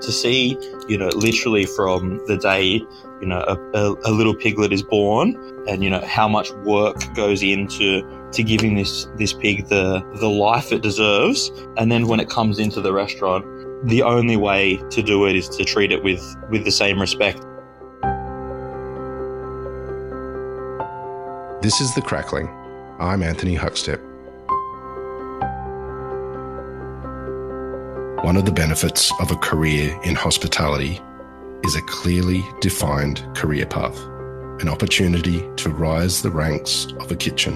to 0.00 0.12
see, 0.12 0.58
you 0.88 0.98
know, 0.98 1.08
literally 1.08 1.64
from 1.64 2.20
the 2.26 2.36
day, 2.36 2.84
you 3.20 3.26
know, 3.26 3.40
a, 3.46 3.56
a, 3.78 3.94
a 4.04 4.12
little 4.12 4.34
piglet 4.34 4.72
is 4.72 4.82
born 4.82 5.36
and, 5.68 5.82
you 5.82 5.90
know, 5.90 6.00
how 6.04 6.28
much 6.28 6.50
work 6.64 6.96
goes 7.14 7.42
into 7.42 8.02
to 8.32 8.42
giving 8.42 8.74
this, 8.74 9.08
this 9.16 9.32
pig 9.32 9.66
the, 9.68 10.02
the 10.20 10.28
life 10.28 10.72
it 10.72 10.82
deserves. 10.82 11.50
And 11.76 11.90
then 11.90 12.08
when 12.08 12.20
it 12.20 12.28
comes 12.28 12.58
into 12.58 12.80
the 12.80 12.92
restaurant, 12.92 13.44
the 13.86 14.02
only 14.02 14.36
way 14.36 14.76
to 14.90 15.02
do 15.02 15.26
it 15.26 15.36
is 15.36 15.48
to 15.50 15.64
treat 15.64 15.92
it 15.92 16.02
with, 16.02 16.22
with 16.50 16.64
the 16.64 16.70
same 16.70 17.00
respect. 17.00 17.40
This 21.62 21.80
is 21.80 21.94
The 21.94 22.02
Crackling. 22.02 22.48
I'm 22.98 23.22
Anthony 23.22 23.56
Huckstep. 23.56 24.15
One 28.26 28.36
of 28.36 28.44
the 28.44 28.50
benefits 28.50 29.12
of 29.20 29.30
a 29.30 29.36
career 29.36 29.96
in 30.02 30.16
hospitality 30.16 31.00
is 31.62 31.76
a 31.76 31.82
clearly 31.82 32.44
defined 32.60 33.24
career 33.36 33.66
path, 33.66 33.96
an 34.60 34.68
opportunity 34.68 35.48
to 35.58 35.70
rise 35.70 36.22
the 36.22 36.32
ranks 36.32 36.88
of 36.98 37.12
a 37.12 37.14
kitchen 37.14 37.54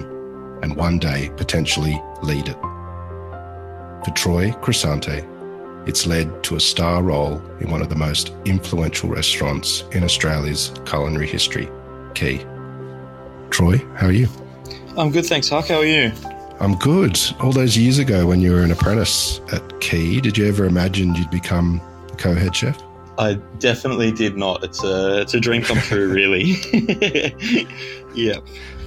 and 0.63 0.77
one 0.77 0.97
day 0.97 1.29
potentially 1.35 2.01
lead 2.23 2.47
it. 2.47 2.55
For 4.05 4.13
Troy 4.15 4.51
Crisante, 4.61 5.27
it's 5.89 6.07
led 6.07 6.41
to 6.45 6.55
a 6.55 6.61
star 6.61 7.03
role 7.03 7.41
in 7.59 7.69
one 7.69 7.81
of 7.81 7.89
the 7.89 7.97
most 7.97 8.31
influential 8.45 9.09
restaurants 9.09 9.83
in 9.91 10.05
Australia's 10.05 10.71
culinary 10.85 11.27
history, 11.27 11.69
Quay. 12.13 12.45
Troy, 13.49 13.77
how 13.97 14.07
are 14.07 14.13
you? 14.13 14.29
I'm 14.95 15.11
good, 15.11 15.25
thanks, 15.25 15.49
Huck. 15.49 15.67
How 15.67 15.79
are 15.79 15.85
you? 15.85 16.13
I'm 16.61 16.75
good. 16.75 17.19
All 17.39 17.51
those 17.51 17.75
years 17.75 17.97
ago 17.97 18.27
when 18.27 18.39
you 18.39 18.51
were 18.51 18.61
an 18.61 18.69
apprentice 18.69 19.41
at 19.51 19.79
Quay, 19.79 20.19
did 20.19 20.37
you 20.37 20.47
ever 20.47 20.65
imagine 20.65 21.15
you'd 21.15 21.31
become 21.31 21.81
a 22.13 22.15
co-head 22.17 22.55
chef? 22.55 22.79
I 23.17 23.33
definitely 23.57 24.11
did 24.11 24.37
not. 24.37 24.63
It's 24.63 24.83
a 24.83 25.21
it's 25.21 25.33
a 25.33 25.39
dream 25.39 25.63
come 25.63 25.79
true, 25.79 26.13
really. 26.13 26.43
yeah, 28.13 28.37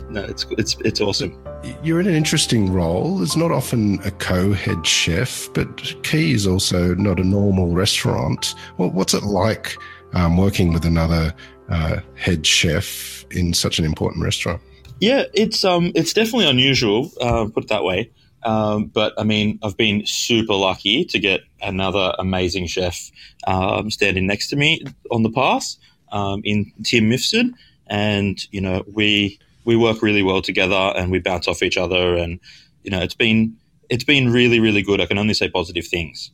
no, 0.08 0.22
it's 0.22 0.47
it's 0.53 0.77
it's 0.84 1.00
awesome. 1.00 1.36
You're 1.83 1.98
in 1.98 2.06
an 2.06 2.14
interesting 2.14 2.72
role. 2.72 3.20
It's 3.25 3.36
not 3.36 3.50
often 3.50 3.98
a 4.05 4.12
co-head 4.12 4.86
chef, 4.86 5.48
but 5.53 5.97
Quay 6.05 6.31
is 6.31 6.47
also 6.47 6.94
not 6.94 7.19
a 7.19 7.25
normal 7.25 7.75
restaurant. 7.75 8.55
Well, 8.78 8.91
what's 8.91 9.14
it 9.14 9.25
like 9.25 9.77
um, 10.12 10.36
working 10.36 10.72
with 10.72 10.84
another 10.84 11.34
uh, 11.69 11.97
head 12.14 12.47
chef 12.47 13.27
in 13.33 13.53
such 13.53 13.81
an 13.81 13.84
important 13.84 14.22
restaurant? 14.22 14.62
Yeah, 15.00 15.25
it's 15.34 15.64
um, 15.64 15.92
it's 15.95 16.12
definitely 16.12 16.48
unusual. 16.48 17.11
Uh, 17.20 17.47
put 17.53 17.64
it 17.64 17.69
that 17.69 17.84
way. 17.84 18.11
Um, 18.45 18.87
but 18.87 19.14
I 19.19 19.25
mean, 19.25 19.59
I've 19.62 19.77
been 19.77 20.05
super 20.06 20.55
lucky 20.55 21.05
to 21.06 21.19
get 21.19 21.41
another 21.62 22.14
amazing 22.19 22.67
chef 22.67 23.11
um, 23.47 23.91
standing 23.91 24.27
next 24.27 24.48
to 24.48 24.56
me 24.56 24.84
on 25.11 25.22
the 25.22 25.31
pass 25.31 25.78
um, 26.12 26.42
in 26.45 26.70
Tim 26.84 27.11
Mifsud, 27.11 27.53
and 27.87 28.39
you 28.53 28.61
know 28.61 28.84
we 28.87 29.39
we 29.65 29.77
work 29.77 30.03
really 30.03 30.22
well 30.22 30.42
together 30.42 30.92
and 30.97 31.11
we 31.11 31.19
bounce 31.19 31.48
off 31.48 31.62
each 31.62 31.77
other, 31.77 32.17
and 32.17 32.39
you 32.83 32.91
know 32.91 33.00
it's 33.00 33.15
been 33.15 33.56
it's 33.89 34.05
been 34.05 34.31
really 34.31 34.61
really 34.61 34.83
good. 34.83 35.00
I 35.00 35.06
can 35.06 35.19
only 35.19 35.34
say 35.34 35.48
positive 35.48 35.87
things. 35.87 36.31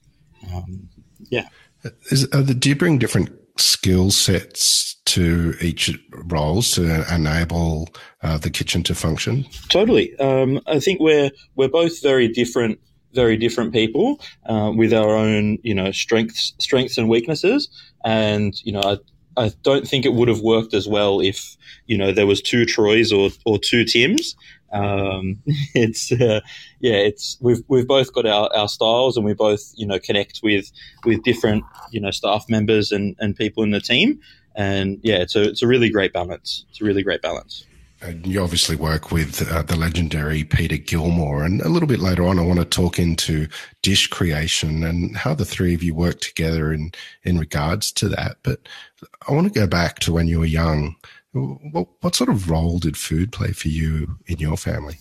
Um, 0.52 0.88
yeah. 1.30 1.48
Is, 2.10 2.28
the, 2.28 2.54
do 2.54 2.68
you 2.68 2.76
bring 2.76 2.98
different 2.98 3.30
skill 3.56 4.10
sets 4.10 4.89
to 5.10 5.54
each 5.60 5.98
roles 6.26 6.70
to 6.72 7.04
enable 7.12 7.88
uh, 8.22 8.38
the 8.38 8.50
kitchen 8.50 8.82
to 8.84 8.94
function? 8.94 9.46
Totally. 9.68 10.16
Um, 10.18 10.60
I 10.66 10.78
think 10.80 11.00
we're 11.00 11.30
we're 11.56 11.68
both 11.68 12.02
very 12.02 12.28
different, 12.28 12.78
very 13.12 13.36
different 13.36 13.72
people 13.72 14.20
uh, 14.46 14.72
with 14.74 14.92
our 14.92 15.16
own 15.16 15.58
you 15.62 15.74
know 15.74 15.90
strengths, 15.90 16.54
strengths 16.58 16.98
and 16.98 17.08
weaknesses, 17.08 17.68
and 18.04 18.54
you 18.64 18.72
know 18.72 18.82
I. 18.82 18.98
I 19.36 19.52
don't 19.62 19.86
think 19.86 20.04
it 20.04 20.12
would 20.12 20.26
have 20.26 20.40
worked 20.40 20.74
as 20.74 20.88
well 20.88 21.20
if 21.20 21.56
you 21.86 21.96
know 21.96 22.10
there 22.10 22.26
was 22.26 22.42
two 22.42 22.66
Troys 22.66 23.12
or, 23.12 23.30
or 23.46 23.58
two 23.58 23.84
Tims. 23.84 24.34
Um, 24.72 25.38
it's 25.74 26.12
uh, 26.12 26.40
yeah, 26.80 26.96
it's 26.96 27.38
we've 27.40 27.62
we've 27.68 27.86
both 27.86 28.12
got 28.12 28.26
our, 28.26 28.50
our 28.54 28.68
styles 28.68 29.16
and 29.16 29.24
we 29.24 29.34
both 29.34 29.72
you 29.76 29.86
know 29.86 29.98
connect 29.98 30.40
with 30.42 30.70
with 31.04 31.22
different 31.22 31.64
you 31.92 32.00
know 32.00 32.10
staff 32.10 32.44
members 32.48 32.92
and, 32.92 33.16
and 33.18 33.36
people 33.36 33.62
in 33.62 33.70
the 33.70 33.80
team. 33.80 34.20
And 34.56 34.98
yeah, 35.02 35.16
it's 35.16 35.36
a 35.36 35.42
it's 35.42 35.62
a 35.62 35.66
really 35.66 35.90
great 35.90 36.12
balance. 36.12 36.64
It's 36.70 36.80
a 36.80 36.84
really 36.84 37.02
great 37.02 37.22
balance. 37.22 37.64
And 38.02 38.26
you 38.26 38.42
obviously 38.42 38.76
work 38.76 39.12
with 39.12 39.46
uh, 39.52 39.62
the 39.62 39.76
legendary 39.76 40.42
Peter 40.42 40.78
Gilmore. 40.78 41.44
And 41.44 41.60
a 41.60 41.68
little 41.68 41.86
bit 41.86 42.00
later 42.00 42.24
on, 42.24 42.38
I 42.38 42.42
want 42.42 42.58
to 42.58 42.64
talk 42.64 42.98
into 42.98 43.46
dish 43.82 44.06
creation 44.06 44.82
and 44.82 45.14
how 45.14 45.34
the 45.34 45.44
three 45.44 45.74
of 45.74 45.82
you 45.82 45.94
work 45.94 46.20
together 46.20 46.72
in, 46.72 46.92
in 47.24 47.38
regards 47.38 47.92
to 47.92 48.08
that. 48.08 48.38
But 48.42 48.60
I 49.28 49.32
want 49.32 49.52
to 49.52 49.60
go 49.60 49.66
back 49.66 49.98
to 50.00 50.12
when 50.12 50.28
you 50.28 50.38
were 50.38 50.46
young. 50.46 50.96
What, 51.32 51.88
what 52.00 52.14
sort 52.14 52.30
of 52.30 52.48
role 52.48 52.78
did 52.78 52.96
food 52.96 53.32
play 53.32 53.52
for 53.52 53.68
you 53.68 54.16
in 54.26 54.38
your 54.38 54.56
family? 54.56 54.96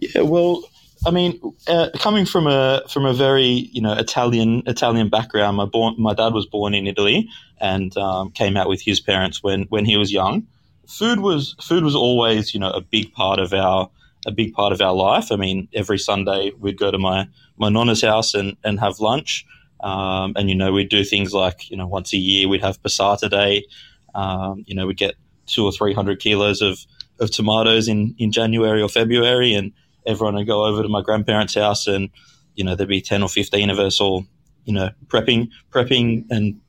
Yeah, 0.00 0.20
well, 0.20 0.62
I 1.06 1.12
mean, 1.12 1.40
uh, 1.68 1.90
coming 1.94 2.26
from 2.26 2.48
a 2.48 2.82
from 2.88 3.06
a 3.06 3.14
very 3.14 3.70
you 3.72 3.80
know 3.80 3.92
Italian 3.92 4.64
Italian 4.66 5.08
background, 5.08 5.56
my 5.56 5.64
born 5.64 5.94
my 5.98 6.14
dad 6.14 6.34
was 6.34 6.46
born 6.46 6.74
in 6.74 6.88
Italy 6.88 7.28
and 7.60 7.96
um, 7.96 8.32
came 8.32 8.56
out 8.56 8.68
with 8.68 8.82
his 8.82 9.00
parents 9.00 9.40
when 9.40 9.62
when 9.68 9.84
he 9.84 9.96
was 9.96 10.12
young. 10.12 10.48
Food 10.88 11.20
was 11.20 11.54
food 11.62 11.84
was 11.84 11.94
always 11.94 12.52
you 12.52 12.58
know 12.58 12.70
a 12.70 12.80
big 12.80 13.12
part 13.12 13.38
of 13.38 13.52
our 13.52 13.88
a 14.26 14.32
big 14.32 14.52
part 14.52 14.72
of 14.72 14.80
our 14.80 14.92
life. 14.92 15.30
I 15.30 15.36
mean, 15.36 15.68
every 15.72 15.98
Sunday 15.98 16.50
we'd 16.58 16.76
go 16.76 16.90
to 16.90 16.98
my 16.98 17.28
my 17.56 17.68
nonna's 17.68 18.02
house 18.02 18.34
and 18.34 18.56
and 18.64 18.80
have 18.80 18.98
lunch, 18.98 19.46
um, 19.80 20.32
and 20.34 20.48
you 20.48 20.56
know 20.56 20.72
we'd 20.72 20.88
do 20.88 21.04
things 21.04 21.32
like 21.32 21.70
you 21.70 21.76
know 21.76 21.86
once 21.86 22.12
a 22.14 22.18
year 22.18 22.48
we'd 22.48 22.62
have 22.62 22.82
passata 22.82 23.30
day. 23.30 23.64
Um, 24.12 24.64
you 24.66 24.74
know 24.74 24.88
we'd 24.88 24.96
get 24.96 25.14
two 25.46 25.64
or 25.64 25.70
three 25.70 25.94
hundred 25.94 26.18
kilos 26.18 26.62
of 26.62 26.84
of 27.20 27.30
tomatoes 27.30 27.86
in 27.86 28.16
in 28.18 28.32
January 28.32 28.82
or 28.82 28.88
February 28.88 29.54
and 29.54 29.72
everyone 30.06 30.34
would 30.34 30.46
go 30.46 30.64
over 30.64 30.82
to 30.82 30.88
my 30.88 31.02
grandparents' 31.02 31.54
house, 31.54 31.86
and 31.86 32.10
you 32.54 32.64
know 32.64 32.74
there'd 32.74 32.88
be 32.88 33.00
ten 33.00 33.22
or 33.22 33.28
fifteen 33.28 33.70
of 33.70 33.78
us 33.78 34.00
all, 34.00 34.24
you 34.64 34.72
know, 34.72 34.90
prepping, 35.06 35.50
prepping, 35.70 36.26
and 36.30 36.60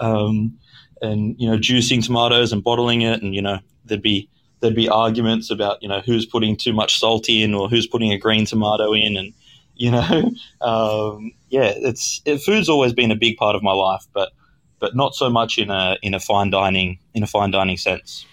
um, 0.00 0.56
and 1.02 1.36
you 1.38 1.50
know 1.50 1.58
juicing 1.58 2.04
tomatoes 2.04 2.52
and 2.52 2.64
bottling 2.64 3.02
it, 3.02 3.22
and 3.22 3.34
you 3.34 3.42
know 3.42 3.58
there'd 3.84 4.02
be 4.02 4.28
there'd 4.60 4.74
be 4.74 4.88
arguments 4.88 5.50
about 5.50 5.82
you 5.82 5.88
know 5.88 6.00
who's 6.00 6.26
putting 6.26 6.56
too 6.56 6.72
much 6.72 6.98
salt 6.98 7.28
in 7.28 7.54
or 7.54 7.68
who's 7.68 7.86
putting 7.86 8.12
a 8.12 8.18
green 8.18 8.46
tomato 8.46 8.92
in, 8.92 9.16
and 9.16 9.32
you 9.74 9.90
know, 9.90 10.30
um, 10.60 11.32
yeah, 11.48 11.72
it's 11.74 12.22
it, 12.24 12.38
food's 12.38 12.68
always 12.68 12.92
been 12.92 13.10
a 13.10 13.16
big 13.16 13.36
part 13.36 13.56
of 13.56 13.62
my 13.62 13.72
life, 13.72 14.06
but 14.12 14.32
but 14.78 14.96
not 14.96 15.14
so 15.14 15.30
much 15.30 15.58
in 15.58 15.70
a 15.70 15.96
in 16.02 16.14
a 16.14 16.20
fine 16.20 16.50
dining 16.50 16.98
in 17.14 17.22
a 17.22 17.26
fine 17.26 17.50
dining 17.50 17.76
sense 17.76 18.24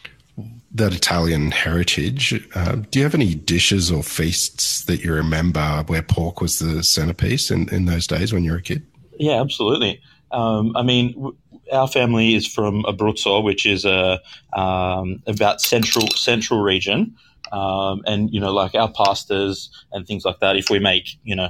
that 0.71 0.93
Italian 0.93 1.51
heritage. 1.51 2.47
Uh, 2.53 2.75
do 2.91 2.99
you 2.99 3.05
have 3.05 3.15
any 3.15 3.33
dishes 3.33 3.91
or 3.91 4.03
feasts 4.03 4.85
that 4.85 5.03
you 5.03 5.13
remember 5.13 5.83
where 5.87 6.01
pork 6.01 6.41
was 6.41 6.59
the 6.59 6.83
centerpiece 6.83 7.49
in, 7.49 7.67
in 7.69 7.85
those 7.85 8.05
days 8.05 8.31
when 8.31 8.43
you 8.43 8.51
were 8.51 8.57
a 8.57 8.61
kid? 8.61 8.85
Yeah, 9.17 9.41
absolutely. 9.41 9.99
Um, 10.31 10.75
I 10.75 10.83
mean, 10.83 11.13
w- 11.13 11.35
our 11.71 11.87
family 11.87 12.35
is 12.35 12.45
from 12.45 12.83
Abruzzo, 12.83 13.43
which 13.43 13.65
is 13.65 13.85
a 13.85 14.21
um, 14.53 15.23
about 15.25 15.61
central 15.61 16.07
central 16.09 16.61
region, 16.61 17.15
um, 17.51 18.03
and 18.05 18.31
you 18.31 18.39
know, 18.39 18.53
like 18.53 18.75
our 18.75 18.91
pastas 18.91 19.69
and 19.91 20.05
things 20.05 20.25
like 20.25 20.39
that. 20.39 20.55
If 20.55 20.69
we 20.69 20.79
make 20.79 21.17
you 21.23 21.35
know 21.35 21.49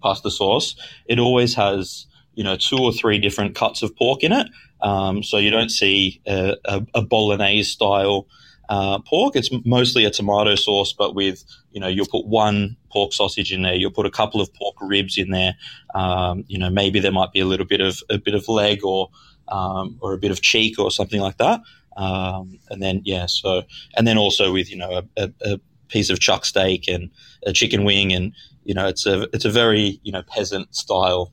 pasta 0.00 0.30
sauce, 0.30 0.74
it 1.06 1.18
always 1.18 1.54
has 1.54 2.06
you 2.34 2.44
know 2.44 2.56
two 2.56 2.78
or 2.78 2.92
three 2.92 3.18
different 3.18 3.54
cuts 3.54 3.82
of 3.82 3.94
pork 3.96 4.22
in 4.22 4.32
it. 4.32 4.46
Um, 4.82 5.22
so 5.22 5.38
you 5.38 5.50
don't 5.50 5.70
see 5.70 6.20
a, 6.26 6.56
a, 6.64 6.86
a 6.94 7.02
bolognese 7.02 7.70
style 7.70 8.26
uh, 8.68 8.98
pork. 9.00 9.36
It's 9.36 9.50
mostly 9.64 10.04
a 10.04 10.10
tomato 10.10 10.54
sauce, 10.54 10.92
but 10.92 11.14
with 11.14 11.44
you 11.70 11.80
know 11.80 11.88
you'll 11.88 12.06
put 12.06 12.26
one 12.26 12.76
pork 12.90 13.12
sausage 13.12 13.52
in 13.52 13.62
there. 13.62 13.74
You'll 13.74 13.90
put 13.90 14.06
a 14.06 14.10
couple 14.10 14.40
of 14.40 14.52
pork 14.54 14.76
ribs 14.80 15.18
in 15.18 15.30
there. 15.30 15.54
Um, 15.94 16.44
you 16.48 16.58
know 16.58 16.70
maybe 16.70 17.00
there 17.00 17.12
might 17.12 17.32
be 17.32 17.40
a 17.40 17.46
little 17.46 17.66
bit 17.66 17.80
of 17.80 18.02
a 18.10 18.18
bit 18.18 18.34
of 18.34 18.48
leg 18.48 18.84
or 18.84 19.10
um, 19.48 19.98
or 20.00 20.12
a 20.12 20.18
bit 20.18 20.30
of 20.30 20.40
cheek 20.40 20.78
or 20.78 20.90
something 20.90 21.20
like 21.20 21.38
that. 21.38 21.60
Um, 21.96 22.58
and 22.70 22.82
then 22.82 23.02
yeah, 23.04 23.26
so 23.26 23.62
and 23.96 24.06
then 24.06 24.18
also 24.18 24.52
with 24.52 24.70
you 24.70 24.78
know 24.78 25.02
a, 25.16 25.22
a, 25.22 25.32
a 25.52 25.60
piece 25.88 26.08
of 26.08 26.18
chuck 26.18 26.44
steak 26.44 26.88
and 26.88 27.10
a 27.46 27.52
chicken 27.52 27.84
wing 27.84 28.12
and 28.14 28.32
you 28.64 28.72
know 28.72 28.88
it's 28.88 29.04
a 29.04 29.28
it's 29.34 29.44
a 29.44 29.50
very 29.50 30.00
you 30.02 30.10
know 30.10 30.22
peasant 30.22 30.74
style 30.74 31.32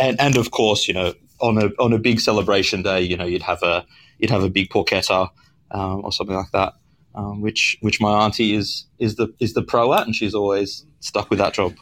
and 0.00 0.20
and 0.20 0.36
of 0.36 0.50
course 0.50 0.88
you 0.88 0.94
know 0.94 1.14
on 1.42 1.58
a 1.58 1.66
on 1.78 1.92
a 1.92 1.98
big 1.98 2.20
celebration 2.20 2.82
day 2.82 3.02
you 3.02 3.16
know 3.16 3.26
you'd 3.26 3.42
have 3.42 3.62
a 3.62 3.84
you'd 4.18 4.30
have 4.30 4.42
a 4.42 4.48
big 4.48 4.70
porchetta 4.70 5.28
um, 5.72 6.04
or 6.04 6.12
something 6.12 6.36
like 6.36 6.52
that, 6.52 6.74
um, 7.14 7.40
which 7.40 7.76
which 7.80 8.00
my 8.00 8.24
auntie 8.24 8.54
is 8.54 8.86
is 8.98 9.16
the 9.16 9.34
is 9.40 9.54
the 9.54 9.62
pro 9.62 9.92
at, 9.92 10.06
and 10.06 10.14
she's 10.14 10.34
always 10.34 10.86
stuck 11.00 11.28
with 11.28 11.38
that 11.38 11.54
job. 11.54 11.74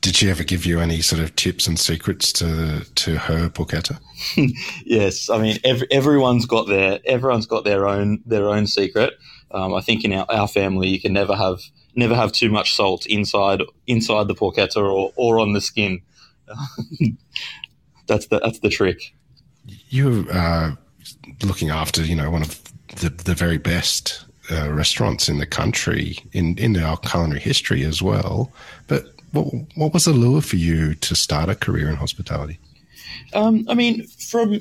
Did 0.00 0.16
she 0.16 0.28
ever 0.28 0.44
give 0.44 0.66
you 0.66 0.80
any 0.80 1.00
sort 1.00 1.22
of 1.22 1.34
tips 1.36 1.66
and 1.66 1.78
secrets 1.78 2.32
to 2.34 2.84
to 2.94 3.18
her 3.18 3.48
porchetta? 3.48 3.98
yes, 4.84 5.30
I 5.30 5.38
mean 5.38 5.58
every, 5.64 5.86
everyone's 5.90 6.46
got 6.46 6.66
their 6.66 7.00
everyone's 7.06 7.46
got 7.46 7.64
their 7.64 7.86
own 7.86 8.22
their 8.26 8.48
own 8.48 8.66
secret. 8.66 9.14
Um, 9.50 9.72
I 9.72 9.80
think 9.80 10.04
in 10.04 10.12
our, 10.12 10.26
our 10.28 10.48
family 10.48 10.88
you 10.88 11.00
can 11.00 11.12
never 11.12 11.36
have 11.36 11.60
never 11.94 12.16
have 12.16 12.32
too 12.32 12.50
much 12.50 12.74
salt 12.74 13.06
inside 13.06 13.62
inside 13.86 14.28
the 14.28 14.34
porchetta 14.34 14.76
or, 14.76 15.12
or 15.16 15.38
on 15.38 15.52
the 15.52 15.60
skin. 15.60 16.02
that's 18.06 18.26
the 18.26 18.40
that's 18.40 18.60
the 18.60 18.68
trick. 18.68 19.14
You 19.88 20.26
are 20.30 20.36
uh, 20.36 20.76
looking 21.42 21.70
after, 21.70 22.04
you 22.04 22.16
know, 22.16 22.30
one 22.30 22.42
of 22.42 22.60
the 22.96 23.10
the 23.10 23.34
very 23.34 23.58
best 23.58 24.24
uh, 24.50 24.70
restaurants 24.72 25.28
in 25.28 25.38
the 25.38 25.46
country 25.46 26.18
in 26.32 26.58
in 26.58 26.76
our 26.76 26.96
culinary 26.98 27.40
history 27.40 27.84
as 27.84 28.02
well. 28.02 28.52
But 28.86 29.06
what 29.32 29.46
what 29.74 29.92
was 29.92 30.04
the 30.04 30.12
lure 30.12 30.42
for 30.42 30.56
you 30.56 30.94
to 30.96 31.14
start 31.14 31.48
a 31.48 31.54
career 31.54 31.88
in 31.88 31.96
hospitality? 31.96 32.58
Um, 33.32 33.66
I 33.68 33.74
mean, 33.74 34.06
from 34.06 34.60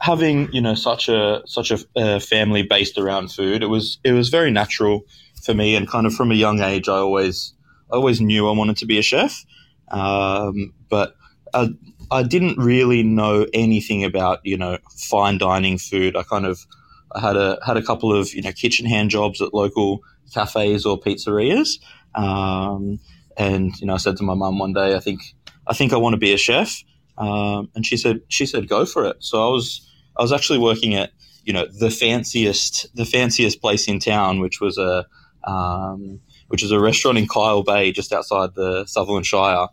having 0.00 0.52
you 0.52 0.60
know 0.60 0.74
such 0.74 1.08
a 1.08 1.42
such 1.46 1.70
a 1.70 1.78
uh, 1.96 2.18
family 2.20 2.62
based 2.62 2.98
around 2.98 3.32
food, 3.32 3.62
it 3.62 3.68
was 3.68 3.98
it 4.04 4.12
was 4.12 4.28
very 4.28 4.50
natural 4.50 5.04
for 5.42 5.54
me, 5.54 5.76
and 5.76 5.88
kind 5.88 6.06
of 6.06 6.14
from 6.14 6.30
a 6.30 6.34
young 6.34 6.60
age, 6.60 6.88
I 6.88 6.96
always 6.96 7.54
I 7.90 7.96
always 7.96 8.20
knew 8.20 8.48
I 8.48 8.52
wanted 8.52 8.76
to 8.78 8.86
be 8.86 8.98
a 8.98 9.02
chef, 9.02 9.44
um, 9.88 10.72
but 10.88 11.16
I, 11.54 11.68
I 12.10 12.22
didn't 12.22 12.58
really 12.58 13.02
know 13.02 13.46
anything 13.54 14.04
about 14.04 14.40
you 14.44 14.56
know 14.56 14.78
fine 14.96 15.38
dining 15.38 15.78
food. 15.78 16.16
I 16.16 16.22
kind 16.22 16.46
of 16.46 16.66
I 17.14 17.20
had 17.20 17.36
a 17.36 17.58
had 17.64 17.76
a 17.76 17.82
couple 17.82 18.14
of 18.14 18.32
you 18.34 18.42
know 18.42 18.52
kitchen 18.52 18.86
hand 18.86 19.10
jobs 19.10 19.40
at 19.40 19.54
local 19.54 20.00
cafes 20.32 20.86
or 20.86 20.98
pizzerias, 20.98 21.78
um, 22.14 22.98
and 23.36 23.78
you 23.80 23.86
know 23.86 23.94
I 23.94 23.98
said 23.98 24.16
to 24.18 24.22
my 24.22 24.34
mum 24.34 24.58
one 24.58 24.72
day, 24.72 24.96
I 24.96 25.00
think 25.00 25.34
I 25.66 25.74
think 25.74 25.92
I 25.92 25.96
want 25.96 26.14
to 26.14 26.18
be 26.18 26.32
a 26.32 26.38
chef, 26.38 26.82
um, 27.18 27.70
and 27.74 27.86
she 27.86 27.96
said 27.96 28.20
she 28.28 28.46
said 28.46 28.68
go 28.68 28.84
for 28.86 29.04
it. 29.06 29.16
So 29.20 29.46
I 29.46 29.50
was 29.50 29.88
I 30.16 30.22
was 30.22 30.32
actually 30.32 30.58
working 30.58 30.94
at 30.94 31.12
you 31.44 31.52
know 31.52 31.66
the 31.66 31.90
fanciest 31.90 32.94
the 32.94 33.04
fanciest 33.04 33.60
place 33.60 33.88
in 33.88 34.00
town, 34.00 34.40
which 34.40 34.60
was 34.60 34.78
a 34.78 35.06
um, 35.44 36.20
which 36.48 36.62
is 36.62 36.72
a 36.72 36.80
restaurant 36.80 37.18
in 37.18 37.28
Kyle 37.28 37.62
Bay, 37.62 37.92
just 37.92 38.12
outside 38.12 38.54
the 38.54 38.84
Sutherland 38.86 39.26
Shire. 39.26 39.68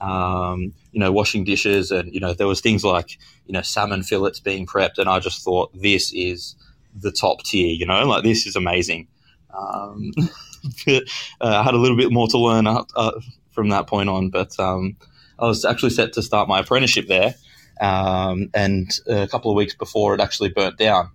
Um, 0.00 0.74
you 0.92 1.00
know, 1.00 1.10
washing 1.10 1.44
dishes, 1.44 1.90
and 1.90 2.12
you 2.12 2.20
know 2.20 2.32
there 2.32 2.46
was 2.46 2.60
things 2.60 2.84
like 2.84 3.18
you 3.46 3.52
know 3.52 3.62
salmon 3.62 4.02
fillets 4.02 4.40
being 4.40 4.66
prepped, 4.66 4.98
and 4.98 5.08
I 5.08 5.18
just 5.18 5.42
thought 5.42 5.70
this 5.74 6.12
is 6.12 6.54
the 6.94 7.10
top 7.10 7.42
tier. 7.42 7.72
You 7.72 7.86
know, 7.86 8.04
like 8.06 8.22
this 8.22 8.46
is 8.46 8.56
amazing. 8.56 9.08
Um, 9.52 10.12
uh, 10.88 11.00
I 11.40 11.62
had 11.62 11.74
a 11.74 11.78
little 11.78 11.96
bit 11.96 12.12
more 12.12 12.28
to 12.28 12.38
learn 12.38 12.66
uh, 12.66 13.12
from 13.50 13.70
that 13.70 13.86
point 13.86 14.08
on, 14.08 14.30
but 14.30 14.58
um, 14.60 14.96
I 15.38 15.46
was 15.46 15.64
actually 15.64 15.90
set 15.90 16.12
to 16.14 16.22
start 16.22 16.48
my 16.48 16.60
apprenticeship 16.60 17.08
there, 17.08 17.34
um, 17.80 18.50
and 18.54 18.90
a 19.06 19.26
couple 19.28 19.50
of 19.50 19.56
weeks 19.56 19.74
before 19.74 20.14
it 20.14 20.20
actually 20.20 20.50
burnt 20.50 20.78
down. 20.78 21.10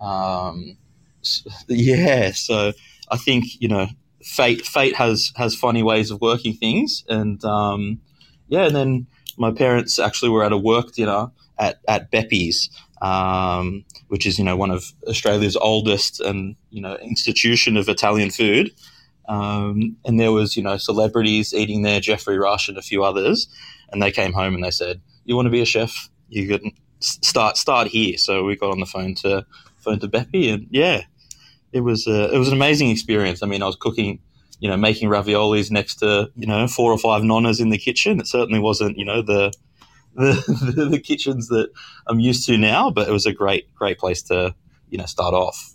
Um, 0.00 0.76
so, 1.22 1.50
yeah, 1.68 2.32
so 2.32 2.72
I 3.10 3.16
think 3.16 3.60
you 3.60 3.68
know, 3.68 3.88
fate 4.22 4.66
fate 4.66 4.96
has 4.96 5.32
has 5.36 5.54
funny 5.54 5.82
ways 5.82 6.10
of 6.10 6.20
working 6.20 6.54
things, 6.54 7.04
and 7.08 7.42
um, 7.44 8.00
yeah, 8.52 8.66
and 8.66 8.76
then 8.76 9.06
my 9.38 9.50
parents 9.50 9.98
actually 9.98 10.28
were 10.28 10.44
at 10.44 10.52
a 10.52 10.58
work 10.58 10.92
dinner 10.92 11.30
at 11.58 11.80
at 11.88 12.10
Beppi's, 12.12 12.68
um, 13.00 13.82
which 14.08 14.26
is 14.26 14.38
you 14.38 14.44
know 14.44 14.56
one 14.56 14.70
of 14.70 14.92
Australia's 15.08 15.56
oldest 15.56 16.20
and 16.20 16.54
you 16.68 16.82
know 16.82 16.96
institution 16.96 17.78
of 17.78 17.88
Italian 17.88 18.30
food. 18.30 18.70
Um, 19.26 19.96
and 20.04 20.20
there 20.20 20.32
was 20.32 20.54
you 20.54 20.62
know 20.62 20.76
celebrities 20.76 21.54
eating 21.54 21.80
there, 21.80 21.98
Geoffrey 21.98 22.36
Rush 22.36 22.68
and 22.68 22.76
a 22.76 22.82
few 22.82 23.02
others, 23.02 23.48
and 23.90 24.02
they 24.02 24.12
came 24.12 24.34
home 24.34 24.54
and 24.54 24.62
they 24.62 24.70
said, 24.70 25.00
"You 25.24 25.34
want 25.34 25.46
to 25.46 25.50
be 25.50 25.62
a 25.62 25.64
chef? 25.64 26.10
You 26.28 26.46
can 26.46 26.72
start 27.00 27.56
start 27.56 27.88
here." 27.88 28.18
So 28.18 28.44
we 28.44 28.56
got 28.56 28.70
on 28.70 28.80
the 28.80 28.86
phone 28.86 29.14
to 29.22 29.46
phone 29.78 29.98
to 30.00 30.08
Beppy, 30.08 30.52
and 30.52 30.66
yeah, 30.70 31.04
it 31.72 31.80
was 31.80 32.06
a, 32.06 32.34
it 32.34 32.38
was 32.38 32.48
an 32.48 32.54
amazing 32.54 32.90
experience. 32.90 33.42
I 33.42 33.46
mean, 33.46 33.62
I 33.62 33.66
was 33.66 33.76
cooking, 33.76 34.18
you 34.62 34.68
know, 34.68 34.76
making 34.76 35.08
raviolis 35.08 35.72
next 35.72 35.96
to 35.96 36.30
you 36.36 36.46
know 36.46 36.68
four 36.68 36.92
or 36.92 36.98
five 36.98 37.22
nonnas 37.22 37.60
in 37.60 37.70
the 37.70 37.78
kitchen. 37.78 38.20
It 38.20 38.28
certainly 38.28 38.60
wasn't 38.60 38.96
you 38.96 39.04
know 39.04 39.20
the 39.20 39.52
the, 40.14 40.72
the, 40.76 40.84
the 40.84 41.00
kitchens 41.00 41.48
that 41.48 41.70
I'm 42.06 42.20
used 42.20 42.46
to 42.46 42.56
now, 42.56 42.88
but 42.88 43.08
it 43.08 43.10
was 43.12 43.26
a 43.26 43.32
great 43.32 43.74
great 43.74 43.98
place 43.98 44.22
to 44.24 44.54
you 44.88 44.98
know 44.98 45.06
start 45.06 45.34
off. 45.34 45.74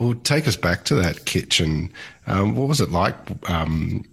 Well, 0.00 0.14
take 0.24 0.48
us 0.48 0.56
back 0.56 0.84
to 0.86 0.96
that 0.96 1.24
kitchen. 1.24 1.92
Um, 2.26 2.56
what 2.56 2.66
was 2.66 2.80
it 2.80 2.90
like 2.90 3.14
um, 3.48 4.04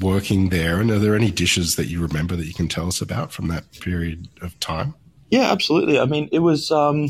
working 0.00 0.50
there? 0.50 0.80
And 0.80 0.88
are 0.92 1.00
there 1.00 1.16
any 1.16 1.32
dishes 1.32 1.74
that 1.74 1.88
you 1.88 2.00
remember 2.00 2.36
that 2.36 2.46
you 2.46 2.54
can 2.54 2.68
tell 2.68 2.86
us 2.86 3.00
about 3.00 3.32
from 3.32 3.48
that 3.48 3.64
period 3.80 4.28
of 4.42 4.58
time? 4.60 4.94
Yeah, 5.28 5.50
absolutely. 5.50 5.98
I 5.98 6.06
mean, 6.06 6.28
it 6.30 6.38
was 6.38 6.70
um, 6.70 7.08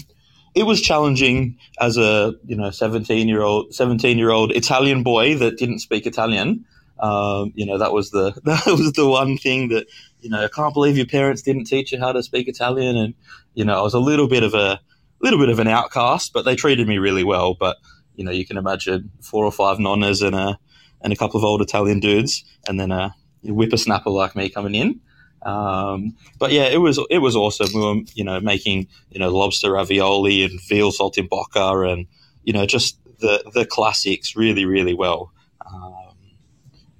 it 0.54 0.64
was 0.64 0.80
challenging 0.80 1.56
as 1.80 1.96
a 1.96 2.34
you 2.46 2.56
know 2.56 2.70
seventeen 2.70 3.28
year 3.28 3.42
old 3.42 3.74
seventeen 3.74 4.18
year 4.18 4.30
old 4.30 4.52
Italian 4.52 5.02
boy 5.02 5.36
that 5.36 5.58
didn't 5.58 5.80
speak 5.80 6.06
Italian. 6.06 6.64
Um, 6.98 7.52
you 7.54 7.64
know 7.64 7.78
that 7.78 7.92
was 7.92 8.10
the 8.10 8.32
that 8.44 8.66
was 8.66 8.92
the 8.92 9.08
one 9.08 9.36
thing 9.38 9.68
that 9.68 9.86
you 10.20 10.30
know 10.30 10.44
I 10.44 10.48
can't 10.48 10.74
believe 10.74 10.96
your 10.96 11.06
parents 11.06 11.42
didn't 11.42 11.64
teach 11.64 11.92
you 11.92 11.98
how 11.98 12.12
to 12.12 12.22
speak 12.22 12.48
Italian, 12.48 12.96
and 12.96 13.14
you 13.54 13.64
know 13.64 13.78
I 13.78 13.82
was 13.82 13.94
a 13.94 14.00
little 14.00 14.28
bit 14.28 14.42
of 14.42 14.54
a 14.54 14.80
little 15.22 15.38
bit 15.38 15.48
of 15.48 15.58
an 15.58 15.68
outcast, 15.68 16.32
but 16.32 16.44
they 16.44 16.56
treated 16.56 16.88
me 16.88 16.98
really 16.98 17.24
well. 17.24 17.54
But 17.54 17.76
you 18.16 18.24
know 18.24 18.30
you 18.32 18.46
can 18.46 18.56
imagine 18.56 19.10
four 19.20 19.44
or 19.44 19.52
five 19.52 19.78
nonnas 19.78 20.26
and 20.26 20.34
a 20.34 20.58
and 21.02 21.12
a 21.12 21.16
couple 21.16 21.38
of 21.38 21.44
old 21.44 21.62
Italian 21.62 22.00
dudes, 22.00 22.44
and 22.68 22.78
then 22.78 22.90
a 22.90 23.14
whippersnapper 23.44 24.10
like 24.10 24.36
me 24.36 24.50
coming 24.50 24.74
in. 24.74 25.00
Um, 25.42 26.16
but 26.38 26.52
yeah, 26.52 26.64
it 26.64 26.78
was 26.78 26.98
it 27.10 27.18
was 27.18 27.34
awesome. 27.36 27.68
We 27.74 27.80
were 27.80 28.02
you 28.14 28.24
know 28.24 28.40
making 28.40 28.88
you 29.10 29.18
know 29.18 29.30
lobster 29.30 29.72
ravioli 29.72 30.44
and 30.44 30.60
veal 30.68 30.92
saltimbocca 30.92 31.92
and 31.92 32.06
you 32.44 32.52
know 32.52 32.66
just 32.66 32.98
the 33.20 33.42
the 33.54 33.64
classics 33.64 34.36
really 34.36 34.64
really 34.64 34.94
well. 34.94 35.32
Um, 35.72 36.14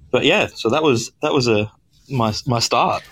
but 0.09 0.25
yeah, 0.25 0.47
so 0.47 0.69
that 0.69 0.83
was 0.83 1.11
that 1.21 1.33
was 1.33 1.47
a 1.47 1.71
my 2.09 2.33
my 2.45 2.59
start. 2.59 3.03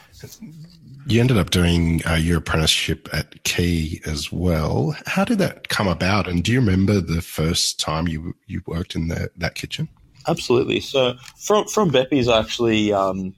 You 1.06 1.20
ended 1.22 1.38
up 1.38 1.50
doing 1.50 2.02
uh, 2.08 2.16
your 2.16 2.38
apprenticeship 2.38 3.10
at 3.12 3.44
Quay 3.44 4.00
as 4.06 4.32
well. 4.32 4.96
How 5.08 5.26
did 5.26 5.40
that 5.40 5.70
come 5.70 5.88
about? 5.88 6.28
And 6.28 6.44
do 6.44 6.52
you 6.52 6.60
remember 6.60 7.02
the 7.02 7.22
first 7.22 7.80
time 7.80 8.08
you 8.08 8.36
you 8.46 8.62
worked 8.68 8.96
in 8.96 9.08
the, 9.08 9.32
that 9.38 9.56
kitchen? 9.56 9.90
Absolutely. 10.28 10.80
So 10.82 11.16
from 11.38 11.66
from 11.68 11.90
Beppi's, 11.90 12.30
actually, 12.30 12.94
um, 12.94 13.34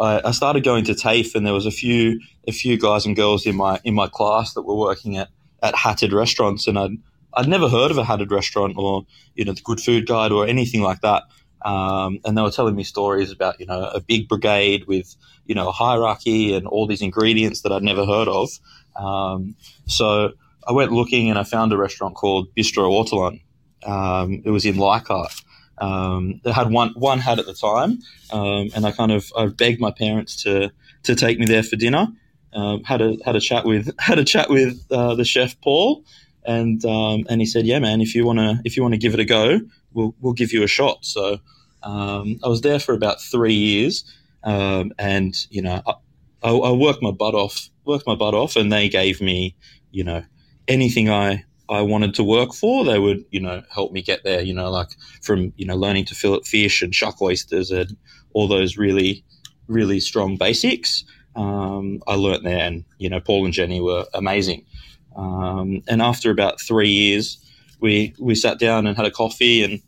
I, 0.00 0.28
I, 0.28 0.30
started 0.30 0.64
going 0.64 0.84
to 0.84 0.94
TAFE, 0.94 1.34
and 1.34 1.46
there 1.46 1.52
was 1.52 1.66
a 1.66 1.70
few 1.70 2.20
a 2.48 2.52
few 2.52 2.78
guys 2.78 3.04
and 3.04 3.14
girls 3.14 3.46
in 3.46 3.56
my 3.56 3.80
in 3.84 3.94
my 3.94 4.08
class 4.08 4.54
that 4.54 4.62
were 4.62 4.76
working 4.76 5.16
at 5.16 5.28
at 5.62 5.74
hatted 5.74 6.12
restaurants, 6.12 6.66
and 6.66 6.78
I'd 6.78 6.92
I'd 7.34 7.48
never 7.48 7.68
heard 7.68 7.90
of 7.90 7.98
a 7.98 8.04
hatted 8.04 8.30
restaurant 8.32 8.74
or 8.76 9.04
you 9.34 9.44
know 9.44 9.52
the 9.52 9.60
Good 9.62 9.80
Food 9.80 10.06
Guide 10.06 10.32
or 10.32 10.46
anything 10.46 10.82
like 10.82 11.00
that. 11.02 11.24
Um, 11.62 12.20
and 12.24 12.38
they 12.38 12.42
were 12.42 12.50
telling 12.50 12.74
me 12.74 12.84
stories 12.84 13.30
about 13.30 13.60
you 13.60 13.66
know 13.66 13.90
a 13.94 14.00
big 14.00 14.28
brigade 14.28 14.86
with 14.86 15.14
you 15.46 15.54
know 15.54 15.68
a 15.68 15.72
hierarchy 15.72 16.54
and 16.54 16.66
all 16.66 16.86
these 16.86 17.02
ingredients 17.02 17.62
that 17.62 17.72
I'd 17.72 17.82
never 17.82 18.06
heard 18.06 18.28
of. 18.28 18.48
Um, 18.96 19.54
so 19.86 20.32
I 20.66 20.72
went 20.72 20.92
looking 20.92 21.28
and 21.28 21.38
I 21.38 21.44
found 21.44 21.72
a 21.72 21.76
restaurant 21.76 22.14
called 22.14 22.54
Bistro 22.54 22.90
Ortolan. 22.90 23.42
Um, 23.82 24.42
it 24.44 24.50
was 24.50 24.64
in 24.64 24.76
Leichhardt 24.76 25.42
um, 25.80 26.40
they 26.44 26.52
had 26.52 26.70
one 26.70 26.90
one 26.90 27.18
had 27.18 27.38
at 27.38 27.46
the 27.46 27.54
time, 27.54 27.98
um, 28.30 28.70
and 28.74 28.86
I 28.86 28.92
kind 28.92 29.10
of 29.10 29.32
I 29.36 29.46
begged 29.46 29.80
my 29.80 29.90
parents 29.90 30.42
to 30.44 30.70
to 31.04 31.14
take 31.16 31.38
me 31.38 31.46
there 31.46 31.62
for 31.62 31.76
dinner. 31.76 32.08
Um, 32.52 32.84
had 32.84 33.00
a 33.00 33.16
had 33.24 33.36
a 33.36 33.40
chat 33.40 33.64
with 33.64 33.90
had 33.98 34.18
a 34.18 34.24
chat 34.24 34.50
with 34.50 34.84
uh, 34.90 35.14
the 35.14 35.24
chef 35.24 35.58
Paul, 35.60 36.04
and 36.44 36.84
um, 36.84 37.26
and 37.28 37.40
he 37.40 37.46
said, 37.46 37.66
"Yeah, 37.66 37.78
man, 37.78 38.00
if 38.00 38.14
you 38.14 38.26
wanna 38.26 38.60
if 38.64 38.76
you 38.76 38.82
wanna 38.82 38.98
give 38.98 39.14
it 39.14 39.20
a 39.20 39.24
go, 39.24 39.60
we'll 39.92 40.14
we'll 40.20 40.34
give 40.34 40.52
you 40.52 40.62
a 40.62 40.68
shot." 40.68 41.04
So 41.04 41.40
um, 41.82 42.38
I 42.44 42.48
was 42.48 42.60
there 42.60 42.78
for 42.78 42.92
about 42.92 43.22
three 43.22 43.54
years, 43.54 44.04
um, 44.44 44.92
and 44.98 45.34
you 45.50 45.62
know 45.62 45.80
I, 45.86 45.94
I, 46.42 46.50
I 46.50 46.72
worked 46.72 47.02
my 47.02 47.10
butt 47.10 47.34
off 47.34 47.70
worked 47.86 48.06
my 48.06 48.14
butt 48.14 48.34
off, 48.34 48.56
and 48.56 48.70
they 48.70 48.90
gave 48.90 49.22
me 49.22 49.56
you 49.92 50.04
know 50.04 50.22
anything 50.68 51.08
I 51.08 51.44
I 51.70 51.82
wanted 51.82 52.14
to 52.14 52.24
work 52.24 52.52
for, 52.52 52.84
they 52.84 52.98
would, 52.98 53.24
you 53.30 53.40
know, 53.40 53.62
help 53.72 53.92
me 53.92 54.02
get 54.02 54.24
there, 54.24 54.42
you 54.42 54.52
know, 54.52 54.70
like 54.70 54.88
from, 55.22 55.52
you 55.56 55.66
know, 55.66 55.76
learning 55.76 56.06
to 56.06 56.16
fillet 56.16 56.40
fish 56.44 56.82
and 56.82 56.92
shuck 56.92 57.22
oysters 57.22 57.70
and 57.70 57.96
all 58.32 58.48
those 58.48 58.76
really, 58.76 59.24
really 59.68 60.00
strong 60.00 60.36
basics. 60.36 61.04
Um, 61.36 62.02
I 62.08 62.14
learnt 62.16 62.42
there 62.42 62.66
and, 62.66 62.84
you 62.98 63.08
know, 63.08 63.20
Paul 63.20 63.44
and 63.44 63.54
Jenny 63.54 63.80
were 63.80 64.04
amazing. 64.12 64.66
Um, 65.14 65.82
and 65.86 66.02
after 66.02 66.32
about 66.32 66.60
three 66.60 66.90
years, 66.90 67.38
we, 67.80 68.14
we 68.18 68.34
sat 68.34 68.58
down 68.58 68.88
and 68.88 68.96
had 68.96 69.06
a 69.06 69.10
coffee 69.12 69.62
and 69.62 69.80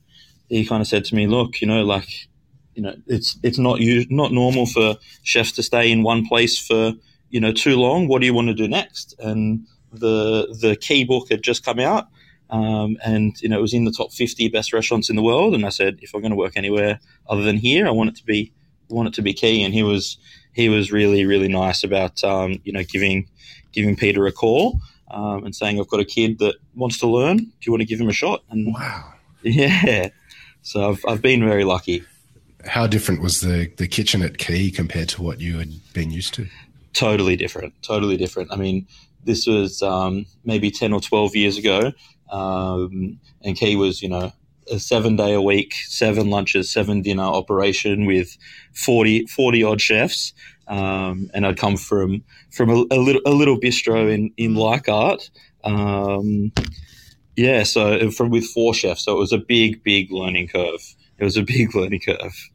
he 0.49 0.65
kind 0.65 0.83
of 0.83 0.87
said 0.87 1.05
to 1.07 1.17
me, 1.17 1.27
look, 1.27 1.61
you 1.61 1.67
know, 1.67 1.83
like, 1.83 2.29
you 2.75 2.83
know, 2.83 2.95
it's, 3.09 3.37
it's 3.43 3.59
not 3.59 3.81
you, 3.81 4.07
not 4.09 4.31
normal 4.31 4.67
for 4.67 4.99
chefs 5.25 5.53
to 5.53 5.65
stay 5.65 5.91
in 5.91 6.05
one 6.05 6.27
place 6.27 6.65
for, 6.65 6.93
you 7.29 7.41
know, 7.41 7.53
too 7.53 7.77
long. 7.77 8.07
What 8.07 8.21
do 8.21 8.27
you 8.27 8.35
want 8.35 8.49
to 8.49 8.55
do 8.55 8.69
next? 8.69 9.17
And, 9.19 9.67
the 9.93 10.57
the 10.61 10.77
Quay 10.77 11.05
book 11.05 11.29
had 11.31 11.43
just 11.43 11.65
come 11.65 11.79
out, 11.79 12.09
um, 12.51 12.97
and 13.05 13.41
you 13.41 13.49
know 13.49 13.59
it 13.59 13.63
was 13.63 13.75
in 13.75 13.85
the 13.85 13.93
top 13.93 14.13
50 14.13 14.49
best 14.49 14.73
restaurants 14.73 15.11
in 15.11 15.17
the 15.17 15.23
world. 15.23 15.55
And 15.55 15.65
I 15.65 15.71
said, 15.71 15.99
if 16.03 16.15
I'm 16.15 16.21
going 16.21 16.31
to 16.31 16.37
work 16.37 16.57
anywhere 16.57 17.01
other 17.29 17.43
than 17.43 17.57
here, 17.57 17.87
I 17.87 17.91
want 17.91 18.11
it 18.11 18.17
to 18.17 18.25
be 18.25 18.53
want 18.89 19.09
it 19.09 19.15
to 19.15 19.23
be 19.23 19.33
Quay. 19.33 19.63
And 19.63 19.75
he 19.75 19.83
was 19.83 20.19
he 20.53 20.69
was 20.69 20.93
really 20.93 21.25
really 21.25 21.49
nice 21.49 21.85
about 21.85 22.23
um, 22.25 22.61
you 22.65 22.73
know 22.73 22.83
giving 22.85 23.29
giving 23.73 23.97
Peter 23.97 24.27
a 24.27 24.33
call 24.33 24.81
um, 25.11 25.45
and 25.45 25.55
saying, 25.55 25.79
I've 25.79 25.89
got 25.89 26.01
a 26.01 26.05
kid 26.05 26.39
that 26.39 26.57
wants 26.75 26.99
to 27.01 27.07
learn. 27.07 27.37
Do 27.37 27.47
you 27.63 27.73
want 27.73 27.83
to 27.83 27.87
give 27.87 28.01
him 28.01 28.09
a 28.09 28.13
shot? 28.13 28.43
And 28.51 28.75
wow, 28.75 29.13
yeah. 29.43 30.09
So 30.63 30.91
I've 30.91 31.05
I've 31.07 31.23
been 31.23 31.45
very 31.45 31.65
lucky. 31.65 32.05
How 32.65 32.87
different 32.87 33.21
was 33.21 33.41
the 33.41 33.71
the 33.77 33.89
kitchen 33.89 34.23
at 34.23 34.39
Quay 34.39 34.71
compared 34.71 35.09
to 35.11 35.23
what 35.23 35.41
you 35.41 35.59
had 35.59 35.73
been 35.93 36.11
used 36.11 36.35
to? 36.35 36.47
Totally 36.93 37.37
different. 37.37 37.75
Totally 37.83 38.17
different. 38.17 38.53
I 38.53 38.57
mean, 38.57 38.87
this 39.25 39.47
was 39.47 39.83
um, 39.83 40.27
maybe 40.45 40.71
ten 40.71 40.93
or 40.93 41.01
twelve 41.01 41.35
years 41.35 41.57
ago, 41.57 41.93
um, 42.31 43.19
and 43.43 43.57
Quay 43.57 43.77
was 43.77 44.03
you 44.03 44.09
know 44.09 44.33
a 44.71 44.79
seven 44.79 45.17
day 45.17 45.35
a 45.35 45.41
week, 45.41 45.75
seven 45.87 46.31
lunches, 46.31 46.71
seven 46.71 47.03
dinner 47.03 47.23
operation 47.23 48.07
with 48.07 48.37
40, 48.75 49.27
40 49.27 49.65
odd 49.65 49.81
chefs. 49.81 50.33
Um, 50.69 51.31
and 51.35 51.47
I'd 51.47 51.59
come 51.59 51.77
from 51.77 52.23
from 52.51 52.71
a, 52.71 52.85
a, 52.91 52.99
little 52.99 53.21
a 53.27 53.31
little 53.31 53.59
bistro 53.59 54.13
in 54.13 54.33
in 54.37 54.55
Leichhardt. 54.55 55.31
Um, 55.65 56.53
yeah, 57.37 57.63
so 57.65 58.11
from 58.11 58.31
with 58.31 58.45
four 58.45 58.73
chefs, 58.73 59.05
so 59.05 59.13
it 59.13 59.19
was 59.19 59.33
a 59.33 59.39
big, 59.39 59.83
big 59.83 60.13
learning 60.13 60.49
curve. 60.49 60.95
It 61.19 61.25
was 61.25 61.37
a 61.37 61.43
big 61.43 61.75
learning 61.75 62.01
curve. 62.01 62.51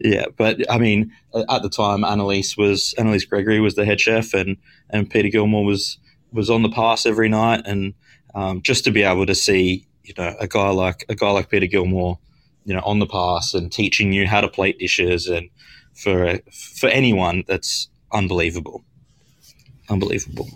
Yeah, 0.00 0.26
but 0.36 0.70
I 0.70 0.78
mean, 0.78 1.12
at 1.48 1.62
the 1.62 1.70
time, 1.70 2.02
Analiese 2.02 2.56
was 2.56 2.94
Analiese 2.98 3.28
Gregory 3.28 3.60
was 3.60 3.74
the 3.74 3.84
head 3.84 4.00
chef, 4.00 4.34
and 4.34 4.56
and 4.90 5.10
Peter 5.10 5.28
Gilmore 5.28 5.64
was 5.64 5.98
was 6.32 6.50
on 6.50 6.62
the 6.62 6.68
pass 6.68 7.06
every 7.06 7.28
night, 7.28 7.62
and 7.64 7.94
um, 8.34 8.62
just 8.62 8.84
to 8.84 8.90
be 8.90 9.02
able 9.02 9.26
to 9.26 9.34
see, 9.34 9.86
you 10.04 10.14
know, 10.18 10.34
a 10.38 10.46
guy 10.46 10.68
like 10.70 11.04
a 11.08 11.14
guy 11.14 11.30
like 11.30 11.50
Peter 11.50 11.66
Gilmore, 11.66 12.18
you 12.64 12.74
know, 12.74 12.82
on 12.84 12.98
the 12.98 13.06
pass 13.06 13.54
and 13.54 13.72
teaching 13.72 14.12
you 14.12 14.26
how 14.26 14.40
to 14.40 14.48
plate 14.48 14.78
dishes, 14.78 15.26
and 15.26 15.48
for 15.94 16.38
for 16.78 16.88
anyone, 16.88 17.44
that's 17.46 17.88
unbelievable, 18.12 18.84
unbelievable 19.88 20.48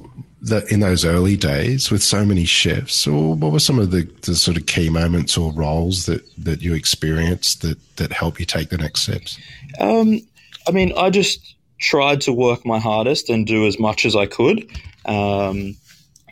that 0.42 0.70
in 0.72 0.80
those 0.80 1.04
early 1.04 1.36
days 1.36 1.90
with 1.90 2.02
so 2.02 2.24
many 2.24 2.44
chefs, 2.44 3.06
or 3.06 3.34
what 3.34 3.52
were 3.52 3.60
some 3.60 3.78
of 3.78 3.90
the, 3.90 4.02
the 4.22 4.34
sort 4.34 4.56
of 4.56 4.66
key 4.66 4.88
moments 4.88 5.36
or 5.36 5.52
roles 5.52 6.06
that, 6.06 6.22
that 6.38 6.62
you 6.62 6.74
experienced 6.74 7.62
that, 7.62 7.78
that 7.96 8.12
help 8.12 8.40
you 8.40 8.46
take 8.46 8.70
the 8.70 8.78
next 8.78 9.02
steps? 9.02 9.38
Um, 9.78 10.20
I 10.66 10.70
mean, 10.70 10.92
I 10.96 11.10
just 11.10 11.56
tried 11.78 12.20
to 12.22 12.32
work 12.32 12.64
my 12.64 12.78
hardest 12.78 13.28
and 13.28 13.46
do 13.46 13.66
as 13.66 13.78
much 13.78 14.04
as 14.06 14.16
I 14.16 14.26
could. 14.26 14.60
Um, 15.04 15.76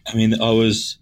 I 0.07 0.15
mean, 0.15 0.41
I 0.41 0.51
was 0.51 0.99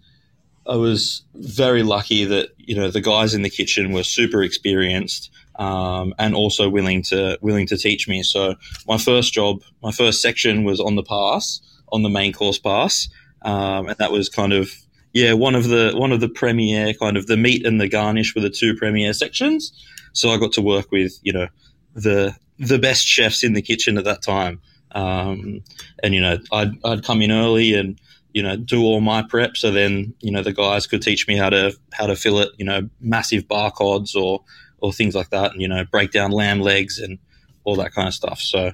I 0.67 0.75
was 0.75 1.23
very 1.33 1.83
lucky 1.83 2.25
that 2.25 2.49
you 2.57 2.75
know 2.75 2.91
the 2.91 3.01
guys 3.01 3.33
in 3.33 3.41
the 3.41 3.49
kitchen 3.49 3.93
were 3.93 4.03
super 4.03 4.43
experienced 4.43 5.31
um, 5.55 6.13
and 6.19 6.35
also 6.35 6.69
willing 6.69 7.03
to 7.03 7.37
willing 7.41 7.67
to 7.67 7.77
teach 7.77 8.07
me. 8.07 8.23
So 8.23 8.55
my 8.87 8.97
first 8.97 9.33
job, 9.33 9.61
my 9.81 9.91
first 9.91 10.21
section 10.21 10.63
was 10.63 10.79
on 10.79 10.95
the 10.95 11.03
pass 11.03 11.61
on 11.91 12.03
the 12.03 12.09
main 12.09 12.33
course 12.33 12.59
pass, 12.59 13.09
um, 13.43 13.87
and 13.87 13.97
that 13.97 14.11
was 14.11 14.29
kind 14.29 14.53
of 14.53 14.71
yeah 15.13 15.33
one 15.33 15.55
of 15.55 15.67
the 15.67 15.93
one 15.95 16.11
of 16.11 16.19
the 16.19 16.29
premier 16.29 16.93
kind 16.93 17.17
of 17.17 17.27
the 17.27 17.37
meat 17.37 17.65
and 17.65 17.79
the 17.79 17.87
garnish 17.87 18.35
were 18.35 18.41
the 18.41 18.49
two 18.49 18.75
premier 18.75 19.13
sections. 19.13 19.71
So 20.13 20.29
I 20.29 20.37
got 20.37 20.53
to 20.53 20.61
work 20.61 20.91
with 20.91 21.17
you 21.21 21.33
know 21.33 21.47
the 21.93 22.35
the 22.59 22.79
best 22.79 23.05
chefs 23.05 23.43
in 23.43 23.53
the 23.53 23.61
kitchen 23.61 23.97
at 23.97 24.05
that 24.05 24.21
time, 24.21 24.61
um, 24.91 25.61
and 26.03 26.13
you 26.13 26.21
know 26.21 26.37
I'd 26.51 26.71
I'd 26.83 27.03
come 27.03 27.21
in 27.21 27.31
early 27.31 27.73
and 27.73 27.99
you 28.33 28.43
know 28.43 28.55
do 28.55 28.83
all 28.83 29.01
my 29.01 29.23
prep. 29.23 29.57
So 29.57 29.71
then 29.71 30.13
you 30.19 30.31
know 30.31 30.43
the 30.43 30.53
guys 30.53 30.87
could 30.87 31.01
teach 31.01 31.27
me 31.27 31.37
how 31.37 31.49
to 31.49 31.75
how 31.93 32.07
to 32.07 32.15
fillet 32.15 32.49
you 32.57 32.65
know 32.65 32.89
massive 32.99 33.47
bar 33.47 33.71
cods 33.71 34.15
or 34.15 34.43
or 34.79 34.93
things 34.93 35.15
like 35.15 35.29
that 35.29 35.51
and 35.51 35.61
you 35.61 35.67
know 35.67 35.83
break 35.85 36.11
down 36.11 36.31
lamb 36.31 36.61
legs 36.61 36.99
and 36.99 37.19
all 37.63 37.75
that 37.77 37.93
kind 37.93 38.07
of 38.07 38.13
stuff. 38.13 38.39
So 38.39 38.73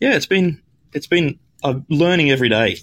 yeah 0.00 0.14
it's 0.14 0.26
been 0.26 0.62
it's 0.92 1.06
been 1.06 1.38
I'm 1.62 1.84
learning 1.88 2.30
every 2.30 2.48
day. 2.48 2.76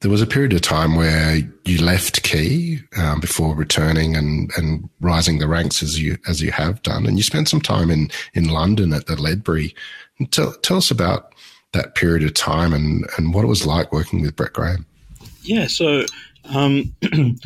There 0.00 0.10
was 0.10 0.22
a 0.22 0.26
period 0.26 0.52
of 0.52 0.60
time 0.60 0.96
where 0.96 1.38
you 1.64 1.82
left 1.82 2.22
Quay 2.22 2.80
um, 2.98 3.20
before 3.20 3.54
returning 3.54 4.16
and, 4.16 4.50
and 4.56 4.88
rising 5.00 5.38
the 5.38 5.48
ranks 5.48 5.82
as 5.82 5.98
you 5.98 6.18
as 6.28 6.42
you 6.42 6.52
have 6.52 6.82
done, 6.82 7.06
and 7.06 7.16
you 7.16 7.22
spent 7.22 7.48
some 7.48 7.60
time 7.60 7.90
in 7.90 8.10
in 8.34 8.48
London 8.48 8.92
at 8.92 9.06
the 9.06 9.16
Ledbury. 9.16 9.74
Tell, 10.30 10.52
tell 10.52 10.76
us 10.76 10.90
about 10.90 11.34
that 11.72 11.94
period 11.94 12.22
of 12.22 12.34
time 12.34 12.72
and, 12.72 13.06
and 13.16 13.34
what 13.34 13.44
it 13.44 13.48
was 13.48 13.66
like 13.66 13.92
working 13.92 14.22
with 14.22 14.36
Brett 14.36 14.52
Graham. 14.52 14.86
Yeah, 15.42 15.66
so 15.66 16.04
um, 16.44 16.94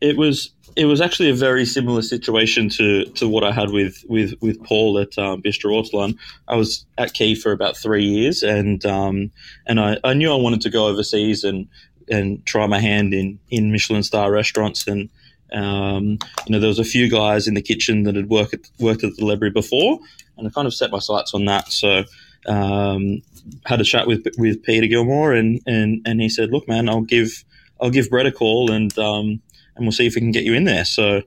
it 0.00 0.16
was 0.16 0.50
it 0.76 0.84
was 0.84 1.00
actually 1.00 1.30
a 1.30 1.34
very 1.34 1.64
similar 1.64 2.02
situation 2.02 2.68
to, 2.68 3.06
to 3.06 3.26
what 3.26 3.42
I 3.42 3.50
had 3.50 3.70
with 3.70 4.04
with, 4.08 4.34
with 4.42 4.62
Paul 4.62 4.98
at 4.98 5.16
um, 5.18 5.42
Bistro 5.42 5.72
Ortolan. 5.72 6.16
I 6.46 6.56
was 6.56 6.84
at 6.98 7.14
Quay 7.14 7.34
for 7.34 7.50
about 7.50 7.76
three 7.76 8.04
years, 8.04 8.42
and 8.42 8.84
um, 8.84 9.30
and 9.66 9.80
I, 9.80 9.96
I 10.04 10.12
knew 10.12 10.30
I 10.30 10.36
wanted 10.36 10.60
to 10.62 10.70
go 10.70 10.86
overseas 10.86 11.44
and 11.44 11.66
and 12.08 12.44
try 12.44 12.66
my 12.66 12.78
hand 12.78 13.14
in 13.14 13.38
in 13.50 13.72
Michelin 13.72 14.02
star 14.02 14.30
restaurants. 14.30 14.86
And 14.86 15.08
um, 15.52 16.18
you 16.46 16.50
know, 16.50 16.60
there 16.60 16.68
was 16.68 16.78
a 16.78 16.84
few 16.84 17.08
guys 17.08 17.48
in 17.48 17.54
the 17.54 17.62
kitchen 17.62 18.02
that 18.02 18.14
had 18.14 18.28
worked 18.28 18.54
at, 18.54 18.70
worked 18.78 19.02
at 19.02 19.16
the 19.16 19.24
Ledbury 19.24 19.50
before, 19.50 19.98
and 20.36 20.46
I 20.46 20.50
kind 20.50 20.66
of 20.66 20.74
set 20.74 20.90
my 20.90 21.00
sights 21.00 21.34
on 21.34 21.46
that. 21.46 21.72
So. 21.72 22.04
Um, 22.48 23.22
had 23.64 23.80
a 23.80 23.84
chat 23.84 24.06
with 24.06 24.24
with 24.38 24.62
Peter 24.62 24.86
Gilmore, 24.86 25.32
and, 25.32 25.60
and, 25.66 26.00
and 26.06 26.20
he 26.20 26.28
said, 26.28 26.50
"Look, 26.52 26.68
man, 26.68 26.88
I'll 26.88 27.00
give 27.00 27.44
I'll 27.80 27.90
give 27.90 28.08
Brett 28.08 28.26
a 28.26 28.30
call, 28.30 28.70
and 28.70 28.96
um, 28.98 29.42
and 29.76 29.84
we'll 29.84 29.92
see 29.92 30.06
if 30.06 30.14
we 30.14 30.20
can 30.20 30.32
get 30.32 30.44
you 30.44 30.54
in 30.54 30.64
there. 30.64 30.84
So 30.84 31.22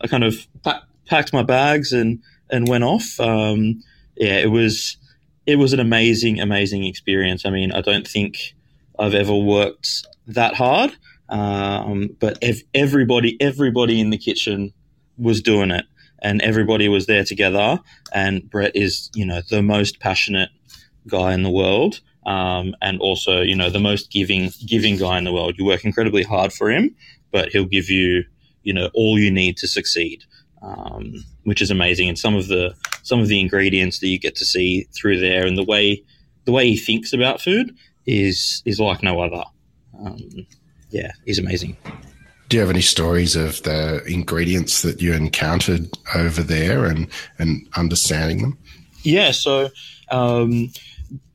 I 0.00 0.06
kind 0.06 0.24
of 0.24 0.46
pack, 0.64 0.82
packed 1.06 1.32
my 1.32 1.42
bags 1.42 1.92
and 1.92 2.22
and 2.50 2.68
went 2.68 2.84
off. 2.84 3.18
Um, 3.20 3.82
yeah, 4.16 4.38
it 4.38 4.50
was 4.50 4.96
it 5.46 5.56
was 5.56 5.72
an 5.72 5.80
amazing, 5.80 6.40
amazing 6.40 6.84
experience. 6.84 7.46
I 7.46 7.50
mean, 7.50 7.72
I 7.72 7.80
don't 7.80 8.06
think 8.06 8.54
I've 8.98 9.14
ever 9.14 9.34
worked 9.34 10.06
that 10.26 10.54
hard, 10.54 10.92
um, 11.28 12.16
but 12.18 12.38
if 12.42 12.62
everybody 12.74 13.36
everybody 13.40 14.00
in 14.00 14.10
the 14.10 14.18
kitchen 14.18 14.72
was 15.16 15.42
doing 15.42 15.70
it, 15.70 15.84
and 16.22 16.40
everybody 16.42 16.88
was 16.88 17.06
there 17.06 17.24
together. 17.24 17.80
And 18.12 18.48
Brett 18.48 18.72
is, 18.74 19.10
you 19.14 19.24
know, 19.24 19.40
the 19.48 19.62
most 19.62 20.00
passionate 20.00 20.50
guy 21.06 21.34
in 21.34 21.42
the 21.42 21.50
world. 21.50 22.00
Um, 22.26 22.74
and 22.82 23.00
also, 23.00 23.40
you 23.40 23.56
know, 23.56 23.70
the 23.70 23.80
most 23.80 24.10
giving 24.10 24.50
giving 24.66 24.96
guy 24.98 25.16
in 25.18 25.24
the 25.24 25.32
world. 25.32 25.54
You 25.58 25.64
work 25.64 25.84
incredibly 25.84 26.22
hard 26.22 26.52
for 26.52 26.70
him, 26.70 26.94
but 27.32 27.50
he'll 27.50 27.64
give 27.64 27.88
you, 27.88 28.24
you 28.62 28.72
know, 28.72 28.90
all 28.94 29.18
you 29.18 29.30
need 29.30 29.56
to 29.58 29.68
succeed, 29.68 30.24
um, 30.62 31.24
which 31.44 31.62
is 31.62 31.70
amazing. 31.70 32.08
And 32.08 32.18
some 32.18 32.34
of 32.34 32.48
the 32.48 32.74
some 33.02 33.20
of 33.20 33.28
the 33.28 33.40
ingredients 33.40 34.00
that 34.00 34.08
you 34.08 34.18
get 34.18 34.36
to 34.36 34.44
see 34.44 34.86
through 34.94 35.20
there, 35.20 35.46
and 35.46 35.56
the 35.56 35.64
way 35.64 36.02
the 36.44 36.52
way 36.52 36.68
he 36.68 36.76
thinks 36.76 37.12
about 37.12 37.40
food 37.40 37.74
is 38.06 38.62
is 38.64 38.80
like 38.80 39.02
no 39.02 39.20
other. 39.20 39.44
Um, 39.98 40.46
yeah, 40.90 41.12
he's 41.24 41.38
amazing. 41.38 41.76
Do 42.48 42.56
you 42.56 42.60
have 42.62 42.70
any 42.70 42.80
stories 42.80 43.36
of 43.36 43.62
the 43.62 44.02
ingredients 44.06 44.82
that 44.82 45.00
you 45.00 45.12
encountered 45.12 45.88
over 46.14 46.42
there 46.42 46.86
and 46.86 47.06
and 47.38 47.68
understanding 47.76 48.42
them? 48.42 48.58
Yeah, 49.02 49.30
so 49.30 49.70
um, 50.10 50.72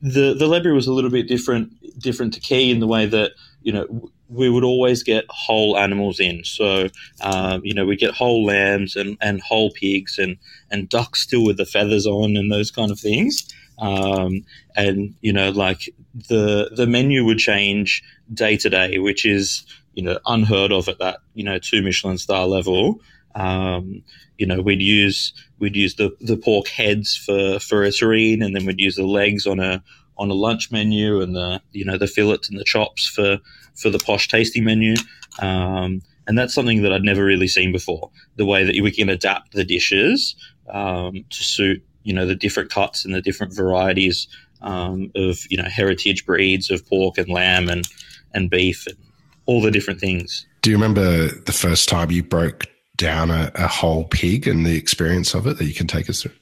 the 0.02 0.34
the 0.34 0.46
Ledbury 0.46 0.74
was 0.74 0.86
a 0.86 0.92
little 0.92 1.10
bit 1.10 1.26
different 1.26 1.72
different 1.98 2.34
to 2.34 2.40
Quay 2.40 2.70
in 2.70 2.80
the 2.80 2.86
way 2.86 3.06
that 3.06 3.32
you 3.62 3.72
know 3.72 4.10
we 4.28 4.50
would 4.50 4.64
always 4.64 5.02
get 5.02 5.24
whole 5.28 5.78
animals 5.78 6.18
in. 6.20 6.44
So, 6.44 6.88
um, 7.20 7.60
you 7.64 7.74
know, 7.74 7.86
we 7.86 7.96
get 7.96 8.14
whole 8.14 8.44
lambs 8.44 8.96
and, 8.96 9.16
and 9.20 9.40
whole 9.40 9.70
pigs 9.70 10.18
and, 10.18 10.36
and 10.70 10.88
ducks 10.88 11.20
still 11.20 11.44
with 11.44 11.56
the 11.56 11.66
feathers 11.66 12.06
on 12.06 12.36
and 12.36 12.50
those 12.50 12.70
kind 12.70 12.90
of 12.90 12.98
things. 12.98 13.46
Um, 13.78 14.44
and, 14.74 15.14
you 15.20 15.32
know, 15.32 15.50
like 15.50 15.94
the, 16.28 16.70
the 16.74 16.86
menu 16.86 17.24
would 17.24 17.38
change 17.38 18.02
day 18.32 18.56
to 18.56 18.70
day, 18.70 18.98
which 18.98 19.24
is, 19.24 19.64
you 19.94 20.02
know, 20.02 20.18
unheard 20.26 20.72
of 20.72 20.88
at 20.88 20.98
that, 20.98 21.18
you 21.34 21.44
know, 21.44 21.58
two 21.58 21.82
Michelin 21.82 22.18
star 22.18 22.46
level. 22.46 23.00
Um, 23.34 24.02
you 24.38 24.46
know, 24.46 24.60
we'd 24.60 24.82
use, 24.82 25.32
we'd 25.58 25.76
use 25.76 25.94
the, 25.94 26.16
the 26.20 26.36
pork 26.36 26.68
heads 26.68 27.16
for, 27.16 27.58
for 27.60 27.84
a 27.84 27.88
terrine 27.88 28.44
and 28.44 28.56
then 28.56 28.66
we'd 28.66 28.80
use 28.80 28.96
the 28.96 29.06
legs 29.06 29.46
on 29.46 29.60
a, 29.60 29.82
on 30.18 30.30
a 30.30 30.34
lunch 30.34 30.72
menu 30.72 31.20
and 31.20 31.34
the, 31.36 31.60
you 31.72 31.84
know, 31.84 31.98
the 31.98 32.06
fillets 32.06 32.48
and 32.48 32.58
the 32.58 32.64
chops 32.64 33.06
for, 33.06 33.38
for 33.76 33.90
the 33.90 33.98
posh 33.98 34.28
tasting 34.28 34.64
menu. 34.64 34.94
Um, 35.40 36.02
and 36.26 36.36
that's 36.36 36.54
something 36.54 36.82
that 36.82 36.92
I'd 36.92 37.02
never 37.02 37.24
really 37.24 37.48
seen 37.48 37.70
before. 37.70 38.10
The 38.36 38.46
way 38.46 38.64
that 38.64 38.80
we 38.82 38.90
can 38.90 39.08
adapt 39.08 39.52
the 39.52 39.64
dishes 39.64 40.34
um, 40.68 41.24
to 41.30 41.44
suit 41.44 41.82
you 42.06 42.14
know 42.14 42.24
the 42.24 42.36
different 42.36 42.70
cuts 42.70 43.04
and 43.04 43.12
the 43.14 43.20
different 43.20 43.52
varieties 43.52 44.28
um, 44.62 45.10
of 45.16 45.40
you 45.50 45.56
know 45.56 45.68
heritage 45.68 46.24
breeds 46.24 46.70
of 46.70 46.86
pork 46.88 47.18
and 47.18 47.28
lamb 47.28 47.68
and 47.68 47.86
and 48.32 48.48
beef 48.48 48.86
and 48.86 48.96
all 49.44 49.60
the 49.60 49.70
different 49.70 50.00
things. 50.00 50.46
Do 50.62 50.70
you 50.70 50.76
remember 50.76 51.28
the 51.28 51.52
first 51.52 51.88
time 51.88 52.10
you 52.10 52.22
broke 52.22 52.66
down 52.96 53.30
a, 53.30 53.50
a 53.54 53.66
whole 53.66 54.04
pig 54.04 54.48
and 54.48 54.64
the 54.64 54.76
experience 54.76 55.34
of 55.34 55.46
it 55.46 55.58
that 55.58 55.64
you 55.64 55.74
can 55.74 55.86
take 55.86 56.08
us 56.08 56.22
through? 56.22 56.32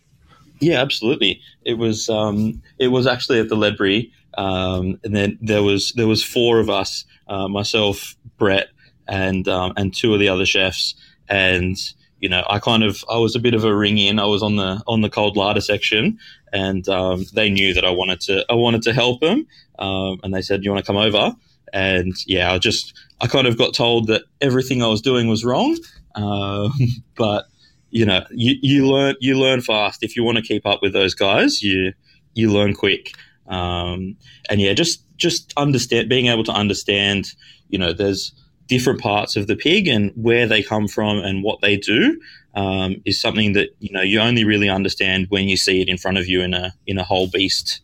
Yeah, 0.60 0.80
absolutely. 0.80 1.40
It 1.64 1.74
was 1.74 2.08
um, 2.08 2.62
it 2.78 2.88
was 2.88 3.06
actually 3.06 3.40
at 3.40 3.48
the 3.48 3.56
Ledbury, 3.56 4.12
um, 4.36 4.98
and 5.04 5.14
then 5.14 5.38
there 5.40 5.62
was 5.62 5.92
there 5.92 6.06
was 6.06 6.22
four 6.24 6.58
of 6.60 6.70
us, 6.70 7.04
uh, 7.28 7.48
myself, 7.48 8.16
Brett, 8.38 8.68
and 9.06 9.46
um, 9.48 9.72
and 9.76 9.94
two 9.94 10.12
of 10.14 10.20
the 10.20 10.28
other 10.28 10.46
chefs, 10.46 10.94
and 11.28 11.76
you 12.20 12.28
know 12.28 12.44
I 12.48 12.58
kind 12.58 12.82
of 12.82 13.04
I 13.10 13.18
was 13.18 13.36
a 13.36 13.40
bit 13.40 13.54
of 13.54 13.64
a 13.64 13.74
ring 13.74 13.98
in. 13.98 14.18
I 14.18 14.26
was 14.26 14.42
on 14.42 14.56
the 14.56 14.82
on 14.86 15.00
the 15.00 15.10
cold 15.10 15.36
larder 15.36 15.60
section, 15.60 16.18
and 16.52 16.88
um, 16.88 17.24
they 17.32 17.50
knew 17.50 17.74
that 17.74 17.84
I 17.84 17.90
wanted 17.90 18.20
to 18.22 18.44
I 18.50 18.54
wanted 18.54 18.82
to 18.82 18.92
help 18.92 19.20
them, 19.20 19.46
um, 19.78 20.20
and 20.22 20.34
they 20.34 20.42
said, 20.42 20.64
"You 20.64 20.72
want 20.72 20.84
to 20.84 20.86
come 20.86 21.00
over?" 21.00 21.34
And 21.72 22.14
yeah, 22.26 22.52
I 22.52 22.58
just 22.58 22.94
I 23.20 23.26
kind 23.26 23.46
of 23.46 23.58
got 23.58 23.74
told 23.74 24.08
that 24.08 24.22
everything 24.40 24.82
I 24.82 24.86
was 24.88 25.02
doing 25.02 25.28
was 25.28 25.44
wrong, 25.44 25.76
um, 26.14 26.72
but 27.16 27.46
you 27.90 28.04
know 28.04 28.24
you, 28.30 28.56
you 28.60 28.88
learn 28.88 29.14
you 29.20 29.38
learn 29.38 29.60
fast 29.60 30.02
if 30.02 30.16
you 30.16 30.24
want 30.24 30.38
to 30.38 30.42
keep 30.42 30.66
up 30.66 30.82
with 30.82 30.92
those 30.92 31.14
guys. 31.14 31.62
You 31.62 31.92
you 32.34 32.52
learn 32.52 32.74
quick. 32.74 33.12
Um, 33.48 34.16
and 34.48 34.60
yeah, 34.60 34.72
just 34.72 35.02
just 35.16 35.52
understand 35.56 36.08
being 36.08 36.26
able 36.26 36.44
to 36.44 36.52
understand, 36.52 37.32
you 37.68 37.78
know, 37.78 37.92
there's 37.92 38.32
different 38.66 39.00
parts 39.00 39.36
of 39.36 39.46
the 39.46 39.56
pig 39.56 39.86
and 39.86 40.10
where 40.14 40.46
they 40.46 40.62
come 40.62 40.88
from 40.88 41.18
and 41.18 41.42
what 41.42 41.60
they 41.60 41.76
do 41.76 42.18
um, 42.54 43.00
is 43.04 43.20
something 43.20 43.52
that 43.52 43.70
you 43.80 43.92
know 43.92 44.00
you 44.00 44.20
only 44.20 44.44
really 44.44 44.68
understand 44.68 45.26
when 45.28 45.48
you 45.48 45.56
see 45.56 45.80
it 45.80 45.88
in 45.88 45.98
front 45.98 46.18
of 46.18 46.26
you 46.26 46.40
in 46.40 46.54
a 46.54 46.72
in 46.86 46.98
a 46.98 47.04
whole 47.04 47.28
beast 47.28 47.80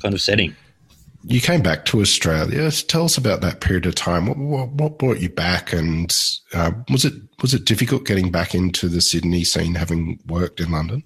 kind 0.00 0.14
of 0.14 0.20
setting. 0.20 0.54
You 1.26 1.40
came 1.40 1.62
back 1.62 1.86
to 1.86 2.02
Australia. 2.02 2.70
Tell 2.70 3.04
us 3.04 3.16
about 3.16 3.40
that 3.40 3.62
period 3.62 3.86
of 3.86 3.94
time. 3.94 4.26
What, 4.26 4.36
what, 4.36 4.68
what 4.72 4.98
brought 4.98 5.20
you 5.20 5.30
back, 5.30 5.72
and 5.72 6.14
uh, 6.52 6.72
was 6.90 7.04
it 7.04 7.14
was 7.40 7.54
it 7.54 7.64
difficult 7.64 8.04
getting 8.04 8.30
back 8.30 8.54
into 8.54 8.88
the 8.88 9.00
Sydney 9.00 9.44
scene, 9.44 9.74
having 9.74 10.18
worked 10.26 10.60
in 10.60 10.70
London? 10.70 11.02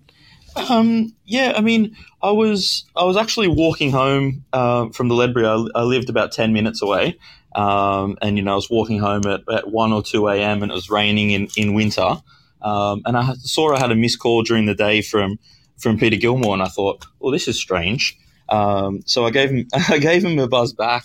Um, 0.59 1.15
yeah, 1.25 1.53
I 1.57 1.61
mean, 1.61 1.97
I 2.23 2.31
was 2.31 2.85
I 2.97 3.05
was 3.05 3.17
actually 3.17 3.49
walking 3.49 3.93
home 3.93 4.45
uh, 4.53 4.89
from 4.91 5.09
the 5.09 5.15
Ledbury. 5.15 5.47
I, 5.47 5.65
I, 5.75 5.83
lived 5.83 6.11
about 6.11 6.33
ten 6.33 6.53
minutes 6.53 6.83
away, 6.83 7.19
um, 7.55 8.19
and 8.21 8.37
you 8.37 8.43
know 8.43 8.53
I 8.53 8.57
was 8.57 8.71
walking 8.71 8.99
home 8.99 9.27
at, 9.27 9.43
at 9.53 9.71
one 9.71 9.93
or 9.93 10.03
two 10.03 10.29
a.m. 10.29 10.63
and 10.63 10.73
it 10.73 10.75
was 10.75 10.91
raining 10.91 11.31
in 11.31 11.49
in 11.57 11.75
winter, 11.75 12.21
um, 12.63 13.03
and 13.07 13.17
I 13.17 13.35
saw 13.35 13.75
I 13.75 13.79
had 13.79 13.93
a 13.93 13.97
missed 13.97 14.19
call 14.19 14.43
during 14.43 14.67
the 14.67 14.75
day 14.75 15.01
from 15.03 15.39
from 15.79 15.99
Peter 15.99 16.17
Gilmore, 16.17 16.55
and 16.55 16.63
I 16.63 16.69
thought, 16.69 17.07
well, 17.21 17.31
this 17.31 17.47
is 17.47 17.59
strange. 17.59 18.19
Um, 18.49 19.03
so 19.07 19.27
I 19.27 19.31
gave 19.31 19.51
him 19.51 19.69
I 19.89 19.99
gave 19.99 20.25
him 20.25 20.39
a 20.39 20.49
buzz 20.49 20.73
back, 20.73 21.05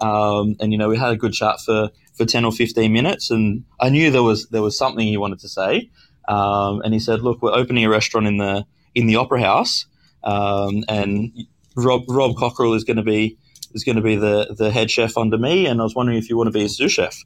um, 0.00 0.56
and 0.60 0.72
you 0.72 0.78
know 0.78 0.88
we 0.88 0.96
had 0.96 1.12
a 1.12 1.16
good 1.16 1.32
chat 1.32 1.60
for 1.60 1.90
for 2.14 2.24
ten 2.24 2.44
or 2.44 2.52
fifteen 2.52 2.92
minutes, 2.92 3.30
and 3.30 3.64
I 3.80 3.88
knew 3.88 4.10
there 4.10 4.22
was 4.22 4.48
there 4.48 4.62
was 4.62 4.78
something 4.78 5.06
he 5.06 5.16
wanted 5.16 5.40
to 5.40 5.48
say, 5.48 5.90
um, 6.28 6.82
and 6.82 6.94
he 6.94 7.00
said, 7.00 7.20
look, 7.20 7.42
we're 7.42 7.54
opening 7.54 7.84
a 7.84 7.90
restaurant 7.90 8.26
in 8.26 8.36
the 8.36 8.64
in 8.94 9.06
the 9.06 9.16
Opera 9.16 9.40
House, 9.40 9.86
um, 10.24 10.84
and 10.88 11.32
Rob 11.76 12.02
Rob 12.08 12.36
Cockerill 12.36 12.76
is 12.76 12.84
going 12.84 12.96
to 12.96 13.02
be 13.02 13.38
is 13.72 13.84
going 13.84 13.96
to 13.96 14.02
be 14.02 14.16
the 14.16 14.54
the 14.56 14.70
head 14.70 14.90
chef 14.90 15.16
under 15.16 15.38
me, 15.38 15.66
and 15.66 15.80
I 15.80 15.84
was 15.84 15.94
wondering 15.94 16.18
if 16.18 16.28
you 16.28 16.36
want 16.36 16.48
to 16.48 16.52
be 16.52 16.64
a 16.64 16.68
sous 16.68 16.92
chef. 16.92 17.16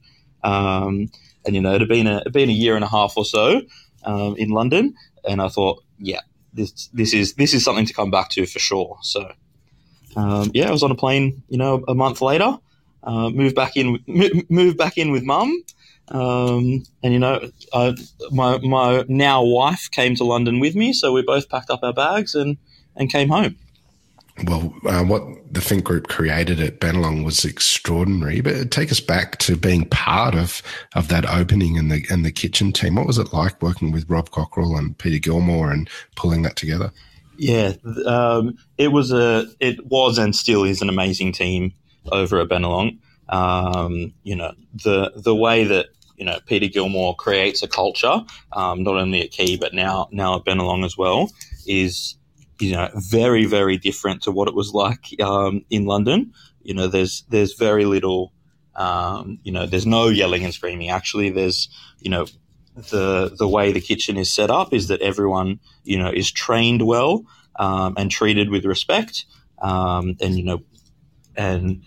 Um, 0.43 1.09
and 1.45 1.55
you 1.55 1.61
know, 1.61 1.73
it 1.73 1.81
had 1.81 1.89
been 1.89 2.07
a 2.07 2.29
been 2.29 2.49
a 2.49 2.53
year 2.53 2.75
and 2.75 2.83
a 2.83 2.89
half 2.89 3.17
or 3.17 3.25
so 3.25 3.61
um, 4.03 4.35
in 4.37 4.49
London, 4.49 4.95
and 5.27 5.41
I 5.41 5.47
thought, 5.47 5.83
yeah, 5.99 6.21
this 6.53 6.89
this 6.93 7.13
is 7.13 7.35
this 7.35 7.53
is 7.53 7.63
something 7.63 7.85
to 7.85 7.93
come 7.93 8.11
back 8.11 8.29
to 8.31 8.45
for 8.45 8.59
sure. 8.59 8.97
So, 9.01 9.31
um, 10.15 10.51
yeah, 10.53 10.69
I 10.69 10.71
was 10.71 10.83
on 10.83 10.91
a 10.91 10.95
plane, 10.95 11.43
you 11.47 11.57
know, 11.57 11.83
a 11.87 11.95
month 11.95 12.21
later, 12.21 12.57
uh, 13.07 13.29
moved 13.29 13.55
back 13.55 13.77
in, 13.77 14.03
moved 14.49 14.77
back 14.77 14.97
in 14.97 15.11
with 15.11 15.23
mum. 15.23 15.63
Um, 16.09 16.83
and 17.01 17.13
you 17.13 17.19
know, 17.19 17.49
I, 17.73 17.95
my 18.31 18.57
my 18.59 19.05
now 19.07 19.43
wife 19.43 19.89
came 19.91 20.15
to 20.15 20.23
London 20.23 20.59
with 20.59 20.75
me, 20.75 20.93
so 20.93 21.11
we 21.13 21.21
both 21.21 21.49
packed 21.49 21.69
up 21.69 21.79
our 21.83 21.93
bags 21.93 22.35
and 22.35 22.57
and 22.95 23.11
came 23.11 23.29
home. 23.29 23.57
Well, 24.43 24.73
uh, 24.85 25.03
what 25.03 25.23
the 25.51 25.61
Fink 25.61 25.83
Group 25.83 26.09
created 26.09 26.61
at 26.61 26.79
Bennelong 26.79 27.25
was 27.25 27.43
extraordinary. 27.43 28.41
But 28.41 28.69
take 28.71 28.91
us 28.91 28.99
back 28.99 29.37
to 29.39 29.55
being 29.55 29.85
part 29.85 30.35
of 30.35 30.61
of 30.95 31.07
that 31.07 31.25
opening 31.29 31.77
and 31.77 31.91
the 31.91 32.05
and 32.09 32.25
the 32.25 32.31
kitchen 32.31 32.71
team. 32.71 32.95
What 32.95 33.07
was 33.07 33.17
it 33.17 33.33
like 33.33 33.61
working 33.61 33.91
with 33.91 34.09
Rob 34.09 34.29
Cockerill 34.29 34.77
and 34.77 34.97
Peter 34.97 35.19
Gilmore 35.19 35.71
and 35.71 35.89
pulling 36.15 36.41
that 36.43 36.55
together? 36.55 36.91
Yeah, 37.37 37.73
um, 38.05 38.57
it 38.77 38.89
was 38.89 39.11
a 39.11 39.47
it 39.59 39.85
was 39.85 40.17
and 40.17 40.35
still 40.35 40.63
is 40.63 40.81
an 40.81 40.89
amazing 40.89 41.31
team 41.31 41.73
over 42.11 42.39
at 42.39 42.49
Bennelong. 42.49 42.99
Um, 43.29 44.13
you 44.23 44.35
know 44.35 44.53
the 44.73 45.11
the 45.15 45.35
way 45.35 45.65
that 45.65 45.87
you 46.15 46.25
know 46.25 46.39
Peter 46.45 46.67
Gilmore 46.67 47.15
creates 47.15 47.61
a 47.61 47.67
culture, 47.67 48.21
um, 48.53 48.83
not 48.83 48.95
only 48.95 49.21
at 49.21 49.31
Quay 49.31 49.57
but 49.57 49.73
now 49.73 50.07
now 50.11 50.35
at 50.37 50.45
Bennelong 50.45 50.85
as 50.85 50.97
well, 50.97 51.29
is 51.65 52.15
you 52.59 52.71
know 52.71 52.89
very 52.95 53.45
very 53.45 53.77
different 53.77 54.23
to 54.23 54.31
what 54.31 54.47
it 54.47 54.55
was 54.55 54.73
like 54.73 55.19
um, 55.21 55.65
in 55.69 55.85
London. 55.85 56.33
You 56.61 56.73
know, 56.73 56.87
there's 56.87 57.23
there's 57.29 57.53
very 57.53 57.85
little. 57.85 58.33
Um, 58.75 59.39
you 59.41 59.51
know, 59.51 59.65
there's 59.65 59.87
no 59.87 60.07
yelling 60.07 60.43
and 60.43 60.53
screaming. 60.53 60.89
Actually, 60.89 61.31
there's 61.31 61.69
you 61.99 62.11
know 62.11 62.27
the 62.75 63.33
the 63.37 63.47
way 63.47 63.71
the 63.71 63.81
kitchen 63.81 64.17
is 64.17 64.33
set 64.33 64.51
up 64.51 64.73
is 64.73 64.87
that 64.87 65.01
everyone 65.01 65.59
you 65.83 65.97
know 65.97 66.11
is 66.11 66.31
trained 66.31 66.85
well 66.85 67.25
um, 67.57 67.95
and 67.97 68.11
treated 68.11 68.49
with 68.49 68.65
respect, 68.65 69.25
um, 69.61 70.15
and 70.21 70.37
you 70.37 70.43
know, 70.43 70.63
and 71.35 71.83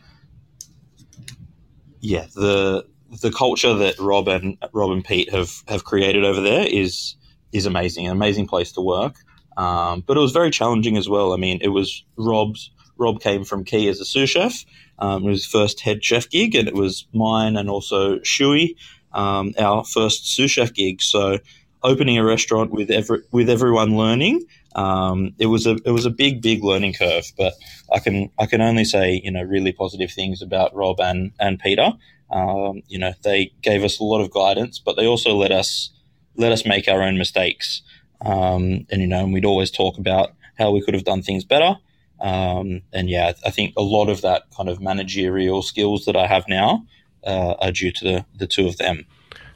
yeah, 2.01 2.27
the 2.35 2.87
the 3.23 3.33
culture 3.33 3.75
that 3.75 3.99
Rob 3.99 4.29
and 4.29 4.57
Rob 4.73 4.91
and 4.93 5.05
Pete 5.05 5.31
have 5.33 5.51
have 5.69 5.85
created 5.85 6.25
over 6.25 6.41
there 6.41 6.67
is 6.67 7.17
is 7.53 7.67
amazing, 7.67 8.07
an 8.07 8.13
amazing 8.13 8.47
place 8.47 8.73
to 8.73 8.81
work. 8.81 9.17
Um, 9.57 10.03
but 10.07 10.17
it 10.17 10.21
was 10.21 10.33
very 10.33 10.51
challenging 10.51 10.97
as 10.97 11.09
well. 11.09 11.33
I 11.33 11.37
mean, 11.37 11.59
it 11.61 11.69
was 11.69 12.05
Rob's. 12.17 12.71
Rob 12.97 13.21
came 13.21 13.45
from 13.45 13.65
Quay 13.65 13.89
as 13.89 13.99
a 13.99 14.05
sous 14.05 14.29
chef. 14.29 14.65
Um, 14.99 15.25
it 15.25 15.31
was 15.31 15.45
his 15.45 15.51
first 15.51 15.81
head 15.81 16.05
chef 16.05 16.29
gig, 16.29 16.55
and 16.55 16.69
it 16.69 16.75
was 16.75 17.07
mine 17.15 17.57
and 17.57 17.71
also 17.71 18.21
Shui, 18.23 18.77
um, 19.13 19.55
our 19.59 19.85
first 19.85 20.35
sous 20.35 20.51
chef 20.51 20.75
gig. 20.75 21.01
So, 21.01 21.39
opening 21.83 22.19
a 22.19 22.25
restaurant 22.25 22.73
with 22.73 22.91
every, 22.91 23.23
with 23.33 23.49
everyone 23.49 23.97
learning, 23.97 24.45
um, 24.75 25.35
it 25.39 25.47
was 25.47 25.67
a 25.67 25.77
it 25.85 25.91
was 25.91 26.07
a 26.07 26.11
big 26.11 26.43
big 26.43 26.63
learning 26.63 26.95
curve. 26.95 27.33
But 27.37 27.55
I 27.93 27.99
can 27.99 28.31
I 28.39 28.47
can 28.47 28.61
only 28.61 28.85
say 28.85 29.21
you 29.23 29.31
know 29.31 29.43
really 29.43 29.73
positive 29.73 30.11
things 30.13 30.43
about 30.43 30.75
Rob 30.75 31.01
and 31.01 31.33
and 31.39 31.59
Peter. 31.59 31.93
Um, 32.31 32.83
you 32.87 32.99
know, 32.99 33.13
they 33.23 33.53
gave 33.63 33.83
us 33.83 33.99
a 33.99 34.05
lot 34.05 34.21
of 34.21 34.31
guidance, 34.31 34.79
but 34.79 34.97
they 34.97 35.07
also 35.07 35.35
let 35.35 35.51
us 35.53 35.91
let 36.37 36.53
us 36.53 36.65
make 36.65 36.89
our 36.89 37.03
own 37.03 37.19
mistakes. 37.19 37.83
Um, 38.25 38.87
and 38.91 39.01
you 39.01 39.07
know, 39.07 39.25
and 39.25 39.33
we'd 39.33 39.45
always 39.45 39.71
talk 39.71 39.99
about 39.99 40.31
how 40.59 40.71
we 40.71 40.83
could 40.83 40.95
have 40.95 41.05
done 41.05 41.23
things 41.23 41.45
better. 41.45 41.77
Um, 42.21 42.83
and 42.93 43.09
yeah, 43.09 43.33
I 43.45 43.51
think 43.51 43.73
a 43.77 43.83
lot 43.83 44.09
of 44.09 44.21
that 44.21 44.45
kind 44.57 44.69
of 44.69 44.81
managerial 44.81 45.63
skills 45.63 46.05
that 46.05 46.17
I 46.17 46.27
have 46.27 46.45
now 46.49 46.87
uh, 47.25 47.55
are 47.59 47.73
due 47.73 47.93
to 47.93 48.05
the, 48.05 48.27
the 48.37 48.47
two 48.47 48.67
of 48.67 48.77
them. 48.77 49.07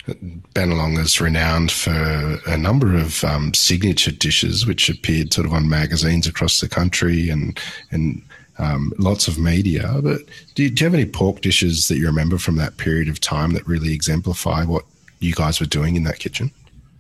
Bennelong 0.07 0.99
is 0.99 1.21
renowned 1.21 1.73
for 1.73 2.39
a 2.47 2.59
number 2.59 2.95
of 2.95 3.25
um, 3.25 3.55
signature 3.55 4.11
dishes, 4.11 4.67
which 4.67 4.91
appeared 4.91 5.33
sort 5.33 5.47
of 5.47 5.55
on 5.55 5.69
magazines 5.69 6.27
across 6.27 6.61
the 6.61 6.69
country 6.69 7.31
and 7.31 7.59
and 7.91 8.23
um, 8.59 8.93
lots 8.99 9.29
of 9.29 9.39
media. 9.39 9.99
But 10.03 10.21
do 10.55 10.65
you, 10.65 10.71
do 10.71 10.85
you, 10.85 10.87
have 10.87 10.95
any 10.95 11.07
pork 11.07 11.41
dishes 11.41 11.89
that 11.89 11.97
you 11.97 12.07
remember 12.07 12.39
from 12.39 12.57
that 12.57 12.77
period 12.77 13.09
of 13.09 13.19
time 13.21 13.53
that 13.55 13.67
really 13.67 13.93
exemplify 13.93 14.65
what 14.65 14.85
you 15.21 15.35
guys 15.35 15.59
were 15.59 15.67
doing 15.67 15.97
in 15.97 16.05
that 16.05 16.19
kitchen? 16.19 16.51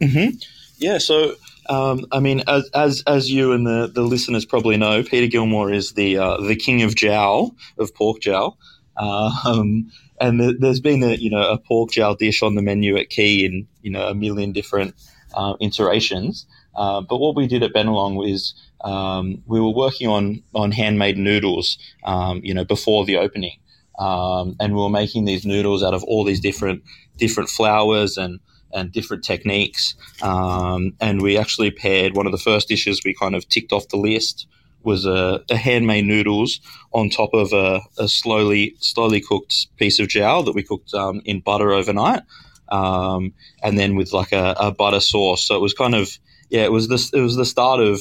Mm-hmm. 0.01 0.37
Yeah, 0.79 0.99
so 0.99 1.37
um, 1.69 2.07
I 2.11 2.21
mean, 2.21 2.43
as, 2.49 2.69
as 2.75 3.03
as 3.07 3.31
you 3.31 3.53
and 3.53 3.67
the, 3.67 3.90
the 3.93 4.03
listeners 4.03 4.45
probably 4.45 4.77
know, 4.77 5.03
Peter 5.03 5.27
Gilmore 5.27 5.73
is 5.73 5.93
the 5.93 6.19
uh, 6.19 6.38
the 6.38 6.57
king 6.57 6.83
of 6.83 6.95
jowl 6.95 7.55
of 7.79 7.95
pork 7.95 8.21
jowl, 8.21 8.59
uh, 8.97 9.31
um, 9.45 9.90
and 10.20 10.40
the, 10.40 10.57
there's 10.59 10.81
been 10.81 11.03
a 11.03 11.14
you 11.14 11.31
know 11.31 11.48
a 11.48 11.59
pork 11.59 11.90
jowl 11.90 12.14
dish 12.14 12.42
on 12.42 12.55
the 12.55 12.62
menu 12.62 12.96
at 12.96 13.11
Quay 13.11 13.44
in 13.44 13.66
you 13.83 13.90
know 13.90 14.09
a 14.09 14.14
million 14.14 14.53
different 14.53 14.94
uh, 15.35 15.55
iterations. 15.61 16.46
Uh, 16.74 17.00
but 17.00 17.18
what 17.18 17.37
we 17.37 17.46
did 17.46 17.62
at 17.62 17.72
Bennelong 17.72 18.16
was 18.16 18.55
um, 18.83 19.42
we 19.46 19.61
were 19.61 19.74
working 19.74 20.09
on 20.09 20.42
on 20.55 20.72
handmade 20.72 21.18
noodles, 21.18 21.79
um, 22.05 22.40
you 22.42 22.55
know, 22.55 22.64
before 22.64 23.05
the 23.05 23.16
opening, 23.16 23.59
um, 23.98 24.57
and 24.61 24.74
we 24.74 24.81
were 24.81 24.90
making 24.90 25.24
these 25.24 25.46
noodles 25.46 25.83
out 25.83 25.94
of 25.94 26.03
all 26.05 26.24
these 26.24 26.40
different 26.40 26.83
different 27.16 27.48
flours 27.48 28.16
and 28.16 28.40
and 28.72 28.90
different 28.92 29.24
techniques. 29.24 29.94
Um, 30.20 30.94
and 31.00 31.22
we 31.22 31.38
actually 31.38 31.70
paired 31.70 32.16
one 32.16 32.27
of 32.27 32.33
the 32.33 32.38
first 32.38 32.68
dishes 32.68 33.03
we 33.05 33.14
kind 33.14 33.37
of 33.37 33.48
ticked 33.48 33.72
off 33.72 33.88
the 33.88 33.96
list 33.96 34.46
was 34.85 35.07
a, 35.07 35.42
a 35.51 35.57
handmade 35.57 36.05
noodles 36.05 36.61
on 36.92 37.11
top 37.11 37.31
of 37.33 37.53
a, 37.53 37.81
a, 37.99 38.09
slowly 38.09 38.75
slowly 38.81 39.20
cooked 39.20 39.68
piece 39.77 39.99
of 39.99 40.09
jowl 40.09 40.42
that 40.44 40.55
we 40.55 40.62
cooked 40.62 40.92
um, 40.94 41.20
in 41.25 41.40
butter 41.40 41.73
overnight, 41.73 42.23
um, 42.70 43.33
and 43.62 43.79
then 43.79 43.97
with 43.97 44.12
like 44.12 44.33
a, 44.33 44.55
a 44.59 44.73
butter 44.73 45.01
sauce. 45.01 45.47
So 45.47 45.57
it 45.57 45.61
was 45.61 45.75
kind 45.75 45.94
of 45.94 46.11
yeah, 46.51 46.62
it 46.62 46.73
was 46.73 46.88
this 46.88 47.12
it 47.12 47.20
was 47.20 47.37
the 47.37 47.44
start 47.44 47.81
of 47.81 48.01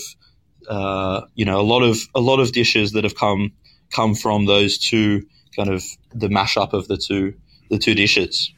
uh, 0.67 1.21
you 1.35 1.45
know, 1.45 1.59
a 1.59 1.63
lot 1.63 1.83
of 1.83 1.99
a 2.15 2.19
lot 2.19 2.39
of 2.39 2.51
dishes 2.51 2.91
that 2.93 3.03
have 3.03 3.15
come 3.15 3.51
come 3.91 4.15
from 4.15 4.45
those 4.45 4.77
two 4.77 5.25
kind 5.55 5.69
of 5.69 5.83
the 6.13 6.27
mashup 6.27 6.73
of 6.73 6.87
the 6.87 6.97
two 6.97 7.33
the 7.69 7.77
two 7.77 7.95
dishes. 7.95 8.51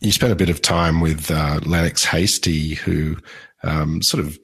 You 0.00 0.12
spent 0.12 0.32
a 0.32 0.36
bit 0.36 0.50
of 0.50 0.60
time 0.60 1.00
with 1.00 1.30
uh, 1.30 1.60
Lennox 1.64 2.04
Hastie, 2.04 2.74
who 2.74 3.16
um, 3.62 4.02
sort 4.02 4.24
of 4.24 4.38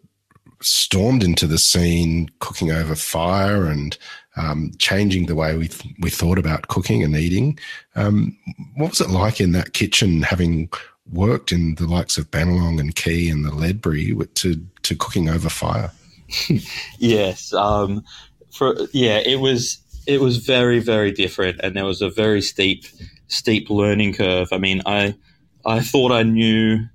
stormed 0.62 1.22
into 1.22 1.46
the 1.46 1.58
scene, 1.58 2.30
cooking 2.40 2.70
over 2.70 2.94
fire 2.94 3.66
and 3.66 3.96
um, 4.36 4.72
changing 4.78 5.26
the 5.26 5.34
way 5.34 5.56
we 5.56 5.68
th- 5.68 5.94
we 6.00 6.10
thought 6.10 6.38
about 6.38 6.68
cooking 6.68 7.02
and 7.02 7.16
eating. 7.16 7.58
Um, 7.94 8.36
what 8.76 8.90
was 8.90 9.00
it 9.00 9.10
like 9.10 9.40
in 9.40 9.52
that 9.52 9.74
kitchen, 9.74 10.22
having 10.22 10.70
worked 11.10 11.52
in 11.52 11.74
the 11.74 11.86
likes 11.86 12.16
of 12.16 12.30
Bennelong 12.30 12.80
and 12.80 12.94
Quay 12.94 13.28
and 13.28 13.44
the 13.44 13.54
Ledbury, 13.54 14.14
to 14.34 14.66
to 14.82 14.96
cooking 14.96 15.28
over 15.28 15.48
fire? 15.48 15.92
yes. 16.98 17.52
Um, 17.52 18.04
for 18.50 18.74
yeah, 18.92 19.18
it 19.18 19.40
was 19.40 19.78
it 20.06 20.20
was 20.20 20.38
very 20.38 20.78
very 20.78 21.12
different, 21.12 21.60
and 21.62 21.76
there 21.76 21.84
was 21.84 22.02
a 22.02 22.10
very 22.10 22.40
steep 22.40 22.86
steep 23.28 23.70
learning 23.70 24.14
curve. 24.14 24.48
I 24.52 24.58
mean, 24.58 24.82
I 24.86 25.14
I 25.64 25.80
thought 25.80 26.12
I 26.12 26.22
knew 26.22 26.86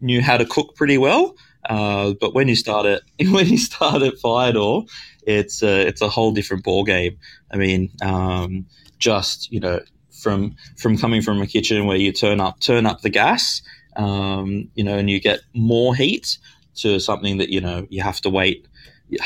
knew 0.00 0.22
how 0.22 0.36
to 0.36 0.44
cook 0.44 0.76
pretty 0.76 0.98
well, 0.98 1.36
uh, 1.68 2.12
but 2.20 2.34
when 2.34 2.48
you 2.48 2.56
start 2.56 2.86
at 2.86 3.02
when 3.30 3.46
you 3.46 3.58
start 3.58 4.02
at 4.02 4.14
Firedoor, 4.14 4.88
it's 5.26 5.62
a, 5.62 5.86
it's 5.86 6.02
a 6.02 6.08
whole 6.08 6.32
different 6.32 6.64
ball 6.64 6.84
game. 6.84 7.18
I 7.50 7.56
mean, 7.56 7.90
um, 8.02 8.66
just 8.98 9.50
you 9.52 9.60
know, 9.60 9.80
from 10.10 10.56
from 10.76 10.98
coming 10.98 11.22
from 11.22 11.40
a 11.40 11.46
kitchen 11.46 11.86
where 11.86 11.96
you 11.96 12.12
turn 12.12 12.40
up 12.40 12.60
turn 12.60 12.86
up 12.86 13.00
the 13.02 13.10
gas, 13.10 13.62
um, 13.96 14.70
you 14.74 14.84
know, 14.84 14.96
and 14.96 15.08
you 15.08 15.20
get 15.20 15.40
more 15.54 15.94
heat 15.94 16.38
to 16.76 16.98
something 16.98 17.38
that 17.38 17.50
you 17.50 17.60
know 17.60 17.86
you 17.90 18.02
have 18.02 18.20
to 18.22 18.30
wait 18.30 18.66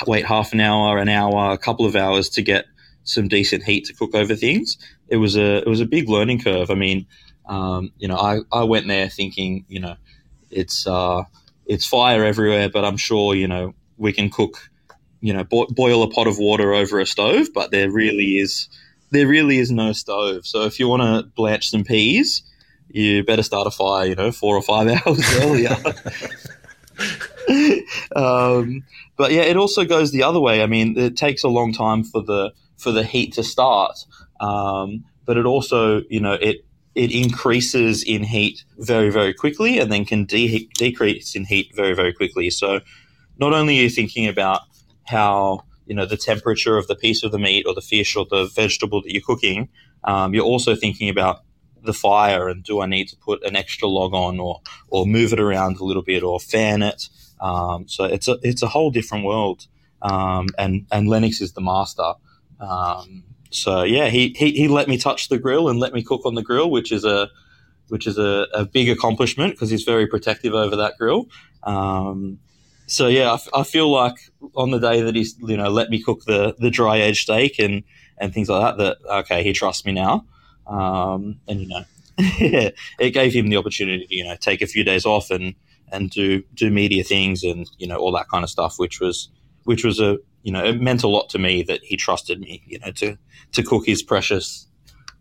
wait 0.06 0.24
half 0.24 0.52
an 0.52 0.60
hour, 0.60 0.98
an 0.98 1.08
hour, 1.08 1.52
a 1.52 1.58
couple 1.58 1.86
of 1.86 1.96
hours 1.96 2.28
to 2.30 2.42
get 2.42 2.66
some 3.04 3.26
decent 3.26 3.62
heat 3.62 3.86
to 3.86 3.94
cook 3.94 4.14
over 4.14 4.34
things. 4.34 4.76
It 5.08 5.16
was 5.16 5.36
a 5.36 5.58
it 5.58 5.66
was 5.66 5.80
a 5.80 5.86
big 5.86 6.08
learning 6.08 6.40
curve. 6.40 6.70
I 6.70 6.74
mean, 6.74 7.06
um, 7.46 7.92
you 7.98 8.08
know, 8.08 8.16
I, 8.16 8.40
I 8.52 8.64
went 8.64 8.86
there 8.86 9.08
thinking, 9.08 9.64
you 9.68 9.80
know, 9.80 9.96
it's 10.50 10.86
uh, 10.86 11.24
it's 11.68 11.86
fire 11.86 12.24
everywhere, 12.24 12.68
but 12.68 12.84
I'm 12.84 12.96
sure 12.96 13.34
you 13.34 13.46
know 13.46 13.74
we 13.96 14.12
can 14.12 14.30
cook, 14.30 14.70
you 15.20 15.32
know, 15.32 15.44
bo- 15.44 15.68
boil 15.68 16.02
a 16.02 16.10
pot 16.10 16.26
of 16.26 16.38
water 16.38 16.72
over 16.72 16.98
a 16.98 17.06
stove, 17.06 17.48
but 17.54 17.70
there 17.70 17.90
really 17.90 18.38
is 18.38 18.68
there 19.10 19.26
really 19.26 19.58
is 19.58 19.70
no 19.70 19.92
stove. 19.92 20.46
So 20.46 20.64
if 20.64 20.80
you 20.80 20.88
want 20.88 21.02
to 21.02 21.30
blanch 21.36 21.70
some 21.70 21.84
peas, 21.84 22.42
you 22.88 23.22
better 23.24 23.42
start 23.42 23.66
a 23.66 23.70
fire, 23.70 24.06
you 24.06 24.14
know, 24.14 24.32
four 24.32 24.56
or 24.56 24.62
five 24.62 24.88
hours 25.06 25.22
earlier. 25.36 25.76
um, 28.16 28.84
but 29.16 29.32
yeah, 29.32 29.42
it 29.42 29.56
also 29.56 29.84
goes 29.84 30.10
the 30.10 30.22
other 30.22 30.40
way. 30.40 30.62
I 30.62 30.66
mean, 30.66 30.98
it 30.98 31.16
takes 31.16 31.44
a 31.44 31.48
long 31.48 31.72
time 31.72 32.02
for 32.02 32.22
the 32.22 32.52
for 32.76 32.92
the 32.92 33.04
heat 33.04 33.34
to 33.34 33.42
start, 33.42 33.96
um, 34.40 35.04
but 35.24 35.36
it 35.36 35.44
also, 35.44 36.02
you 36.08 36.20
know, 36.20 36.32
it 36.32 36.64
it 36.98 37.12
increases 37.12 38.02
in 38.02 38.24
heat 38.24 38.64
very 38.76 39.10
very 39.10 39.32
quickly, 39.32 39.78
and 39.78 39.90
then 39.90 40.04
can 40.04 40.24
de- 40.24 40.68
decrease 40.74 41.36
in 41.36 41.44
heat 41.44 41.70
very 41.74 41.94
very 41.94 42.12
quickly. 42.12 42.50
So, 42.50 42.80
not 43.38 43.52
only 43.52 43.78
are 43.78 43.82
you 43.82 43.90
thinking 43.90 44.26
about 44.26 44.62
how 45.04 45.64
you 45.86 45.94
know 45.94 46.06
the 46.06 46.16
temperature 46.16 46.76
of 46.76 46.88
the 46.88 46.96
piece 46.96 47.22
of 47.22 47.30
the 47.30 47.38
meat 47.38 47.66
or 47.66 47.74
the 47.74 47.80
fish 47.80 48.16
or 48.16 48.26
the 48.28 48.46
vegetable 48.46 49.00
that 49.02 49.12
you're 49.12 49.22
cooking, 49.22 49.68
um, 50.02 50.34
you're 50.34 50.44
also 50.44 50.74
thinking 50.74 51.08
about 51.08 51.42
the 51.84 51.92
fire 51.92 52.48
and 52.48 52.64
do 52.64 52.80
I 52.80 52.86
need 52.86 53.08
to 53.08 53.16
put 53.16 53.44
an 53.44 53.54
extra 53.54 53.86
log 53.86 54.12
on 54.12 54.40
or 54.40 54.60
or 54.88 55.06
move 55.06 55.32
it 55.32 55.40
around 55.40 55.78
a 55.78 55.84
little 55.84 56.02
bit 56.02 56.24
or 56.24 56.40
fan 56.40 56.82
it. 56.82 57.08
Um, 57.40 57.86
so 57.86 58.04
it's 58.04 58.26
a 58.26 58.38
it's 58.42 58.62
a 58.62 58.68
whole 58.68 58.90
different 58.90 59.24
world. 59.24 59.68
Um, 60.02 60.48
and 60.58 60.86
and 60.90 61.08
Lennox 61.08 61.40
is 61.40 61.52
the 61.52 61.60
master. 61.60 62.14
Um, 62.60 63.22
so 63.50 63.82
yeah, 63.82 64.08
he, 64.08 64.34
he 64.36 64.52
he 64.52 64.68
let 64.68 64.88
me 64.88 64.98
touch 64.98 65.28
the 65.28 65.38
grill 65.38 65.68
and 65.68 65.78
let 65.78 65.92
me 65.92 66.02
cook 66.02 66.26
on 66.26 66.34
the 66.34 66.42
grill, 66.42 66.70
which 66.70 66.92
is 66.92 67.04
a 67.04 67.28
which 67.88 68.06
is 68.06 68.18
a, 68.18 68.46
a 68.52 68.66
big 68.66 68.88
accomplishment 68.88 69.54
because 69.54 69.70
he's 69.70 69.84
very 69.84 70.06
protective 70.06 70.54
over 70.54 70.76
that 70.76 70.98
grill. 70.98 71.28
Um, 71.62 72.38
so 72.86 73.08
yeah, 73.08 73.36
I, 73.54 73.62
feel 73.64 73.90
like 73.90 74.16
on 74.54 74.70
the 74.70 74.78
day 74.78 75.02
that 75.02 75.14
he's 75.14 75.36
you 75.40 75.56
know 75.56 75.70
let 75.70 75.90
me 75.90 76.02
cook 76.02 76.24
the 76.24 76.54
the 76.58 76.70
dry 76.70 76.98
edge 76.98 77.22
steak 77.22 77.58
and 77.58 77.82
and 78.18 78.32
things 78.32 78.48
like 78.48 78.76
that, 78.76 78.82
that 78.82 79.18
okay, 79.20 79.42
he 79.42 79.52
trusts 79.52 79.84
me 79.84 79.92
now. 79.92 80.26
Um, 80.66 81.40
and 81.46 81.60
you 81.60 81.68
know, 81.68 81.84
it 82.18 83.10
gave 83.12 83.32
him 83.32 83.48
the 83.48 83.56
opportunity 83.56 84.06
to 84.06 84.14
you 84.14 84.24
know 84.24 84.36
take 84.36 84.62
a 84.62 84.66
few 84.66 84.84
days 84.84 85.06
off 85.06 85.30
and 85.30 85.54
and 85.90 86.10
do 86.10 86.42
do 86.54 86.70
media 86.70 87.04
things 87.04 87.42
and 87.42 87.68
you 87.78 87.86
know 87.86 87.96
all 87.96 88.12
that 88.12 88.28
kind 88.28 88.44
of 88.44 88.50
stuff, 88.50 88.78
which 88.78 89.00
was 89.00 89.28
which 89.64 89.84
was 89.84 90.00
a 90.00 90.18
you 90.42 90.52
know 90.52 90.64
it 90.64 90.80
meant 90.80 91.02
a 91.02 91.08
lot 91.08 91.28
to 91.30 91.38
me 91.38 91.62
that 91.62 91.82
he 91.82 91.96
trusted 91.96 92.40
me, 92.40 92.62
you 92.66 92.78
know, 92.78 92.92
to 92.92 93.16
to 93.52 93.62
cook 93.62 93.86
his 93.86 94.02
precious 94.02 94.66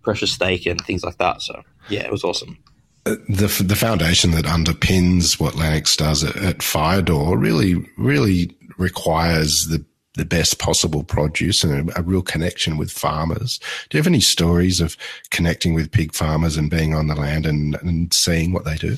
precious 0.04 0.32
steak 0.32 0.66
and 0.66 0.80
things 0.82 1.04
like 1.04 1.18
that. 1.18 1.42
So 1.42 1.62
yeah, 1.90 2.06
it 2.06 2.12
was 2.12 2.24
awesome. 2.24 2.58
Uh, 3.06 3.16
the 3.30 3.64
the 3.66 3.76
foundation 3.76 4.32
that 4.32 4.46
underpins 4.46 5.40
what 5.40 5.56
Lennox 5.56 5.96
does 5.96 6.24
at, 6.24 6.36
at 6.38 6.58
Firedoor 6.60 7.40
really 7.40 7.76
really 7.98 8.56
requires 8.78 9.68
the 9.68 9.84
the 10.18 10.26
best 10.26 10.60
possible 10.60 11.04
produce 11.04 11.64
and 11.64 11.92
a, 11.92 12.00
a, 12.00 12.02
real 12.02 12.24
connection 12.24 12.76
with 12.76 12.92
farmers. 12.92 13.60
Do 13.90 13.98
you 13.98 14.00
have 14.00 14.08
any 14.08 14.20
stories 14.20 14.82
of 14.82 14.98
connecting 15.30 15.76
with 15.76 15.92
pig 15.92 16.14
farmers 16.14 16.58
and 16.58 16.72
being 16.72 16.96
on 16.96 17.06
the 17.06 17.16
land 17.16 17.46
and, 17.46 17.76
and 17.84 18.12
seeing 18.12 18.52
what 18.52 18.66
they 18.66 18.76
do? 18.76 18.98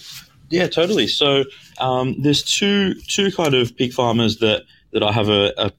Yeah, 0.49 0.67
totally. 0.67 1.07
So 1.07 1.43
um, 1.79 2.19
there's 2.21 2.41
two 2.41 2.95
two 2.95 3.31
kind 3.31 3.53
of 3.53 3.75
pig 3.75 3.93
farmers 3.93 4.37
that 4.37 4.63
that 4.91 5.03
I 5.03 5.11
have 5.11 5.29
a, 5.29 5.53
a, 5.57 5.71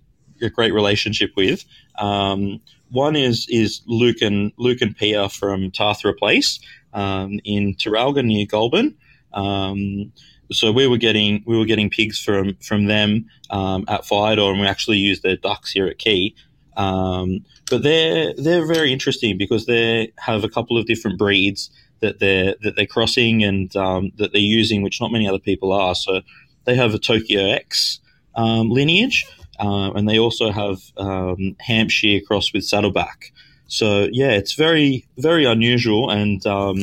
a 0.43 0.51
great 0.51 0.73
relationship 0.73 1.33
with. 1.37 1.65
Um, 1.99 2.61
one 2.91 3.17
is 3.17 3.47
is 3.49 3.83
Luke 3.87 4.21
and 4.21 4.53
Luke 4.57 4.81
and 4.81 4.97
Pia 4.97 5.29
from 5.29 5.71
Tathra 5.71 6.17
Place 6.17 6.61
um, 6.93 7.41
in 7.45 7.75
Taralga 7.75 8.25
near 8.25 8.47
Goulburn. 8.47 8.97
Um, 9.33 10.13
so 10.53 10.73
we 10.73 10.87
were 10.87 10.97
getting 10.97 11.43
we 11.47 11.57
were 11.57 11.65
getting 11.65 11.91
pigs 11.91 12.23
from 12.23 12.57
from 12.57 12.87
them 12.87 13.27
um, 13.51 13.85
at 13.89 14.03
Firedoor, 14.03 14.51
and 14.51 14.61
we 14.61 14.67
actually 14.67 14.99
used 14.99 15.23
their 15.23 15.37
ducks 15.37 15.71
here 15.71 15.87
at 15.87 15.99
Quay. 15.99 16.35
Um, 16.77 17.45
but 17.71 17.83
they're 17.83 18.35
they're 18.35 18.67
very 18.67 18.93
interesting 18.93 19.39
because 19.39 19.67
they 19.67 20.13
have 20.19 20.45
a 20.45 20.49
couple 20.49 20.77
of 20.77 20.87
different 20.87 21.19
breeds 21.19 21.71
that 22.01 22.19
they're 22.19 22.57
that 22.63 22.75
they're 22.75 22.87
crossing 22.87 23.45
and 23.45 23.75
um, 23.77 24.11
that 24.17 24.33
they're 24.33 24.41
using, 24.41 24.83
which 24.83 25.01
not 25.01 25.13
many 25.13 25.29
other 25.29 25.39
people 25.39 25.73
are. 25.73 25.95
So 25.95 26.23
they 26.65 26.75
have 26.75 26.95
a 26.95 26.99
Tokyo 26.99 27.51
X 27.51 28.01
lineage, 28.37 29.25
uh, 29.61 29.93
and 29.93 30.09
they 30.09 30.19
also 30.19 30.51
have 30.51 30.81
um, 30.97 31.55
Hampshire 31.61 32.21
crossed 32.27 32.55
with 32.55 32.65
Saddleback. 32.65 33.33
So 33.67 34.09
yeah, 34.11 34.31
it's 34.31 34.55
very 34.55 35.07
very 35.19 35.45
unusual, 35.45 36.11
and 36.11 36.45
um, 36.47 36.79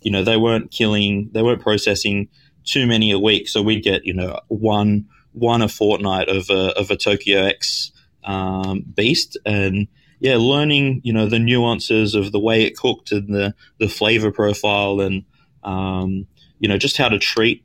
you 0.00 0.10
know 0.10 0.22
they 0.22 0.36
weren't 0.36 0.70
killing, 0.70 1.28
they 1.32 1.42
weren't 1.42 1.60
processing 1.60 2.28
too 2.64 2.86
many 2.86 3.10
a 3.10 3.18
week. 3.18 3.48
So 3.48 3.62
we'd 3.62 3.82
get 3.82 4.06
you 4.06 4.14
know 4.14 4.38
one 4.48 5.06
one 5.32 5.60
a 5.60 5.68
fortnight 5.68 6.28
of 6.28 6.48
a 6.50 6.78
of 6.78 6.90
a 6.90 6.96
Tokyo 6.96 7.42
X 7.42 7.90
um, 8.24 8.84
beast, 8.94 9.36
and 9.44 9.88
yeah, 10.20 10.36
learning 10.36 11.00
you 11.02 11.12
know 11.12 11.26
the 11.26 11.40
nuances 11.40 12.14
of 12.14 12.30
the 12.30 12.40
way 12.40 12.62
it 12.62 12.76
cooked 12.76 13.10
and 13.10 13.34
the 13.34 13.54
the 13.78 13.88
flavor 13.88 14.30
profile, 14.30 15.00
and 15.00 15.24
um, 15.64 16.26
you 16.60 16.68
know 16.68 16.78
just 16.78 16.96
how 16.96 17.08
to 17.08 17.18
treat 17.18 17.64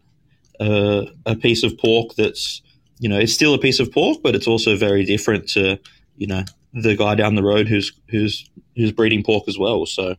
a, 0.60 1.08
a 1.25 1.36
piece 1.36 1.63
of 1.63 1.78
pork 1.78 2.15
that's 2.15 2.62
you 2.99 3.10
know 3.10 3.19
it's 3.19 3.34
still 3.34 3.53
a 3.53 3.60
piece 3.60 3.79
of 3.79 3.91
pork, 3.91 4.19
but 4.23 4.36
it's 4.36 4.47
also 4.47 4.75
very 4.75 5.03
different 5.05 5.47
to 5.49 5.79
you 6.17 6.27
know 6.27 6.43
the 6.73 6.95
guy 6.95 7.15
down 7.15 7.36
the 7.36 7.43
road 7.43 7.67
who's 7.67 7.91
who's 8.10 8.49
who's 8.75 8.91
breeding 8.91 9.23
pork 9.23 9.45
as 9.47 9.58
well. 9.58 9.86
So 9.86 10.15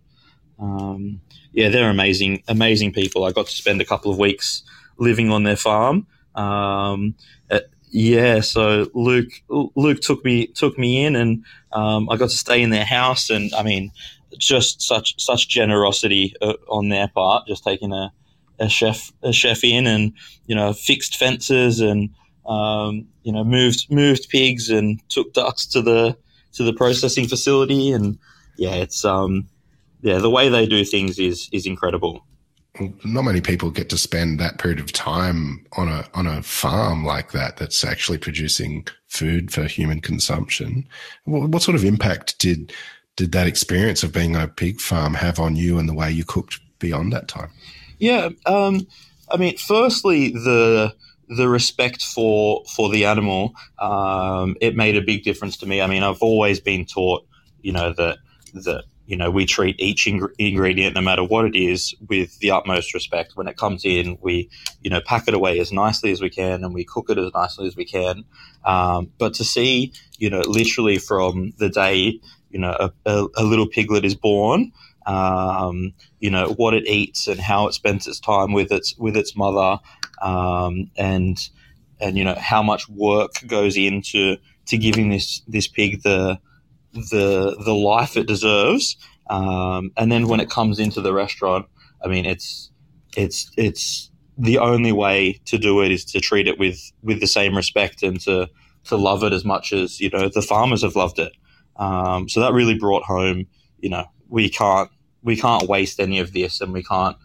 um, 0.59 1.21
yeah, 1.53 1.69
they're 1.69 1.91
amazing, 1.91 2.43
amazing 2.49 2.93
people. 2.93 3.25
I 3.25 3.33
got 3.33 3.47
to 3.47 3.53
spend 3.53 3.81
a 3.81 3.85
couple 3.85 4.11
of 4.11 4.19
weeks 4.19 4.63
living 4.99 5.31
on 5.31 5.43
their 5.43 5.57
farm. 5.57 6.07
Um, 6.35 7.15
uh, 7.51 7.61
yeah, 7.91 8.41
so 8.41 8.91
Luke 8.95 9.31
Luke 9.49 10.01
took 10.01 10.25
me 10.25 10.49
took 10.49 10.79
me 10.79 11.05
in, 11.05 11.17
and 11.17 11.45
um, 11.73 12.09
I 12.11 12.17
got 12.17 12.31
to 12.31 12.37
stay 12.37 12.63
in 12.63 12.71
their 12.71 12.85
house. 12.85 13.31
And 13.31 13.53
I 13.55 13.63
mean, 13.63 13.91
just 14.39 14.83
such 14.83 15.15
such 15.19 15.49
generosity 15.49 16.35
uh, 16.43 16.55
on 16.69 16.89
their 16.91 17.09
part, 17.09 17.47
just 17.47 17.65
taking 17.65 17.93
a, 17.93 18.13
a 18.59 18.69
chef 18.69 19.13
a 19.23 19.33
chef 19.33 19.65
in, 19.65 19.87
and 19.87 20.13
you 20.47 20.55
know, 20.55 20.73
fixed 20.75 21.17
fences 21.17 21.81
and 21.81 22.11
um, 22.47 23.07
you 23.23 23.33
know 23.33 23.45
moved 23.45 23.87
moved 23.91 24.29
pigs 24.29 24.71
and 24.71 25.01
took 25.09 25.33
ducks 25.33 25.67
to 25.67 25.83
the 25.83 26.17
to 26.55 26.65
the 26.65 26.73
processing 26.73 27.29
facility. 27.29 27.93
And 27.93 28.19
yeah, 28.57 28.75
it's 28.75 29.05
um, 29.05 29.49
yeah, 30.03 30.19
the 30.19 30.31
way 30.31 30.49
they 30.49 30.67
do 30.67 30.85
things 30.85 31.19
is 31.19 31.49
is 31.53 31.67
incredible. 31.67 32.25
Not 33.05 33.23
many 33.23 33.41
people 33.41 33.71
get 33.71 33.89
to 33.89 33.99
spend 33.99 34.39
that 34.39 34.59
period 34.59 34.81
of 34.81 34.93
time 34.93 35.65
on 35.73 35.89
a 35.89 36.05
on 36.15 36.27
a 36.27 36.43
farm 36.43 37.05
like 37.05 37.33
that 37.33 37.57
that's 37.57 37.85
actually 37.85 38.19
producing 38.19 38.87
food 39.09 39.51
for 39.51 39.65
human 39.65 40.01
consumption. 40.01 40.87
What, 41.25 41.49
what 41.49 41.63
sort 41.63 41.75
of 41.75 41.85
impact 41.85 42.39
did 42.39 42.73
did 43.17 43.33
that 43.33 43.47
experience 43.47 44.03
of 44.03 44.13
being 44.13 44.37
a 44.37 44.47
pig 44.47 44.81
farm 44.81 45.15
have 45.15 45.41
on 45.41 45.57
you 45.57 45.79
and 45.79 45.89
the 45.89 45.95
way 45.95 46.13
you 46.13 46.25
cooked 46.25 46.61
beyond 46.79 47.13
that 47.13 47.29
time? 47.29 47.51
Yeah, 47.99 48.29
um, 48.45 48.87
I 49.31 49.39
mean, 49.39 49.57
firstly, 49.57 50.31
the 50.31 50.95
the 51.29 51.49
respect 51.49 52.03
for 52.03 52.63
for 52.75 52.89
the 52.91 53.05
animal 53.05 53.55
um, 53.79 54.57
it 54.61 54.77
made 54.77 54.97
a 54.97 55.03
big 55.03 55.25
difference 55.25 55.57
to 55.59 55.67
me. 55.67 55.81
I 55.81 55.87
mean, 55.87 56.03
I've 56.03 56.23
always 56.23 56.61
been 56.61 56.87
taught, 56.87 57.27
you 57.61 57.73
know, 57.73 57.93
that 57.95 58.19
that 58.55 58.85
you 59.07 59.17
know, 59.17 59.31
we 59.31 59.47
treat 59.47 59.81
each 59.81 60.07
ing- 60.07 60.29
ingredient, 60.39 60.95
no 60.95 61.01
matter 61.01 61.23
what 61.23 61.45
it 61.45 61.55
is, 61.57 61.95
with 62.09 62.39
the 62.41 62.51
utmost 62.51 62.93
respect. 62.93 63.33
When 63.37 63.47
it 63.47 63.57
comes 63.57 63.85
in, 63.85 64.19
we, 64.21 64.51
you 64.83 64.91
know, 64.91 65.01
pack 65.01 65.29
it 65.29 65.35
away 65.35 65.61
as 65.61 65.73
nicely 65.73 66.11
as 66.11 66.21
we 66.21 66.29
can 66.29 66.65
and 66.65 66.75
we 66.75 66.85
cook 66.85 67.09
it 67.09 67.19
as 67.19 67.33
nicely 67.33 67.69
as 67.69 67.77
we 67.77 67.85
can. 67.85 68.25
Um, 68.65 69.13
but 69.19 69.33
to 69.35 69.45
see, 69.45 69.93
you 70.19 70.29
know, 70.29 70.41
literally 70.41 70.99
from 70.99 71.53
the 71.59 71.69
day, 71.69 72.21
you 72.51 72.59
know, 72.59 72.77
a, 72.79 72.93
a, 73.07 73.29
a 73.37 73.45
little 73.45 73.69
piglet 73.69 74.05
is 74.05 74.17
born, 74.17 74.73
um, 75.07 75.95
you 76.19 76.31
know, 76.31 76.49
what 76.57 76.75
it 76.75 76.89
eats 76.89 77.29
and 77.29 77.39
how 77.39 77.69
it 77.69 77.75
spends 77.75 78.09
its 78.09 78.19
time 78.19 78.53
with 78.53 78.73
its, 78.73 78.97
with 78.99 79.17
its 79.17 79.37
mother, 79.37 79.79
um, 80.23 80.91
and, 80.97 81.39
and, 82.01 82.17
you 82.17 82.25
know, 82.25 82.37
how 82.39 82.63
much 82.63 82.89
work 82.89 83.33
goes 83.47 83.77
into, 83.77 84.37
to 84.67 84.79
giving 84.79 85.11
this, 85.11 85.43
this 85.49 85.69
pig 85.69 86.03
the, 86.03 86.39
the 86.97 87.57
the 87.65 87.75
life 87.75 88.17
it 88.17 88.27
deserves. 88.27 88.97
Um, 89.29 89.93
and 89.97 90.11
then 90.11 90.29
when 90.29 90.41
it 90.41 90.51
comes 90.51 90.79
into 90.79 91.01
the 91.01 91.13
restaurant, 91.13 91.67
I 92.05 92.09
mean, 92.09 92.25
it's 92.25 92.71
it's 93.17 93.51
it's 93.57 94.11
the 94.39 94.59
only 94.59 94.93
way 94.93 95.41
to 95.47 95.59
do 95.59 95.83
it 95.83 95.91
is 95.91 96.05
to 96.07 96.21
treat 96.21 96.49
it 96.49 96.59
with 96.59 96.79
with 97.03 97.21
the 97.21 97.27
same 97.27 97.57
respect 97.57 98.03
and 98.03 98.21
to 98.23 98.49
to 98.85 98.97
love 98.97 99.25
it 99.25 99.33
as 99.33 99.45
much 99.45 99.73
as 99.73 100.01
you 100.01 100.11
know 100.11 100.29
the 100.29 100.43
farmers 100.43 100.83
have 100.83 100.97
loved 100.97 101.19
it. 101.19 101.33
Um, 101.77 102.29
so 102.29 102.41
that 102.41 102.55
really 102.55 102.79
brought 102.79 103.03
home, 103.03 103.47
you 103.79 103.91
know, 103.91 104.07
we 104.29 104.49
can't 104.49 104.91
we 105.23 105.37
can't 105.37 105.69
waste 105.69 106.01
any 106.01 106.19
of 106.19 106.33
this, 106.33 106.61
and 106.61 106.73
we 106.73 106.83
can't, 106.83 107.17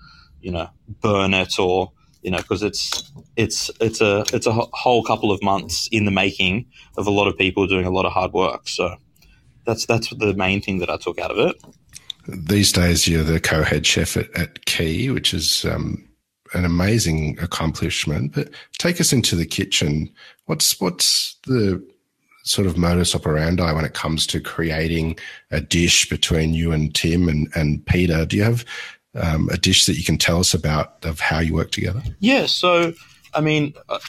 you 0.42 0.52
know, 0.52 0.70
burn 1.02 1.34
it 1.34 1.60
or 1.60 1.92
you 2.22 2.32
know 2.32 2.38
because 2.38 2.64
it's 2.64 3.12
it's 3.36 3.72
it's 3.80 4.02
a 4.02 4.24
it's 4.34 4.48
a 4.48 4.52
whole 4.52 5.04
couple 5.04 5.32
of 5.32 5.42
months 5.42 5.88
in 5.92 6.06
the 6.06 6.12
making 6.12 6.66
of 6.98 7.08
a 7.08 7.12
lot 7.12 7.28
of 7.28 7.38
people 7.38 7.68
doing 7.68 7.86
a 7.86 7.92
lot 7.92 8.06
of 8.06 8.12
hard 8.12 8.34
work. 8.34 8.68
So 8.68 8.96
that's 9.66 9.86
that's 9.86 10.10
the 10.10 10.34
main 10.34 10.62
thing 10.62 10.80
that 10.80 10.90
I 10.90 10.98
took 10.98 11.20
out 11.20 11.32
of 11.32 11.38
it. 11.38 11.56
These 12.28 12.72
days, 12.72 13.08
you're 13.08 13.24
the 13.24 13.40
co-head 13.40 13.86
chef 13.86 14.16
at, 14.16 14.34
at 14.38 14.66
Quay, 14.66 15.10
which 15.10 15.34
is 15.34 15.66
um, 15.66 16.08
an 16.54 16.66
amazing 16.66 17.38
accomplishment. 17.40 18.34
But 18.34 18.50
take 18.78 19.02
us 19.02 19.12
into 19.12 19.36
the 19.36 19.46
kitchen. 19.46 20.12
What's 20.46 20.80
what's 20.80 21.36
the 21.48 21.86
sort 22.44 22.68
of 22.68 22.78
modus 22.78 23.16
operandi 23.16 23.72
when 23.72 23.86
it 23.86 23.94
comes 23.94 24.26
to 24.28 24.40
creating 24.40 25.18
a 25.52 25.62
dish 25.62 26.10
between 26.10 26.54
you 26.54 26.72
and 26.72 26.94
Tim 26.94 27.28
and, 27.28 27.48
and 27.56 27.86
Peter? 27.86 28.26
Do 28.26 28.38
you 28.38 28.44
have 28.44 28.66
um, 29.15 29.50
a 29.52 29.58
dish 29.58 29.86
that 29.86 29.97
you 29.97 30.04
can 30.04 30.17
tell 30.17 30.39
us 30.39 30.54
about 30.54 31.04
of 31.04 31.19
how 31.19 31.39
you 31.39 31.54
work 31.54 31.71
together? 31.71 32.02
Yeah. 32.19 32.45
So, 32.45 32.93
I 33.34 33.41
mean, 33.41 33.74
uh, 33.89 34.00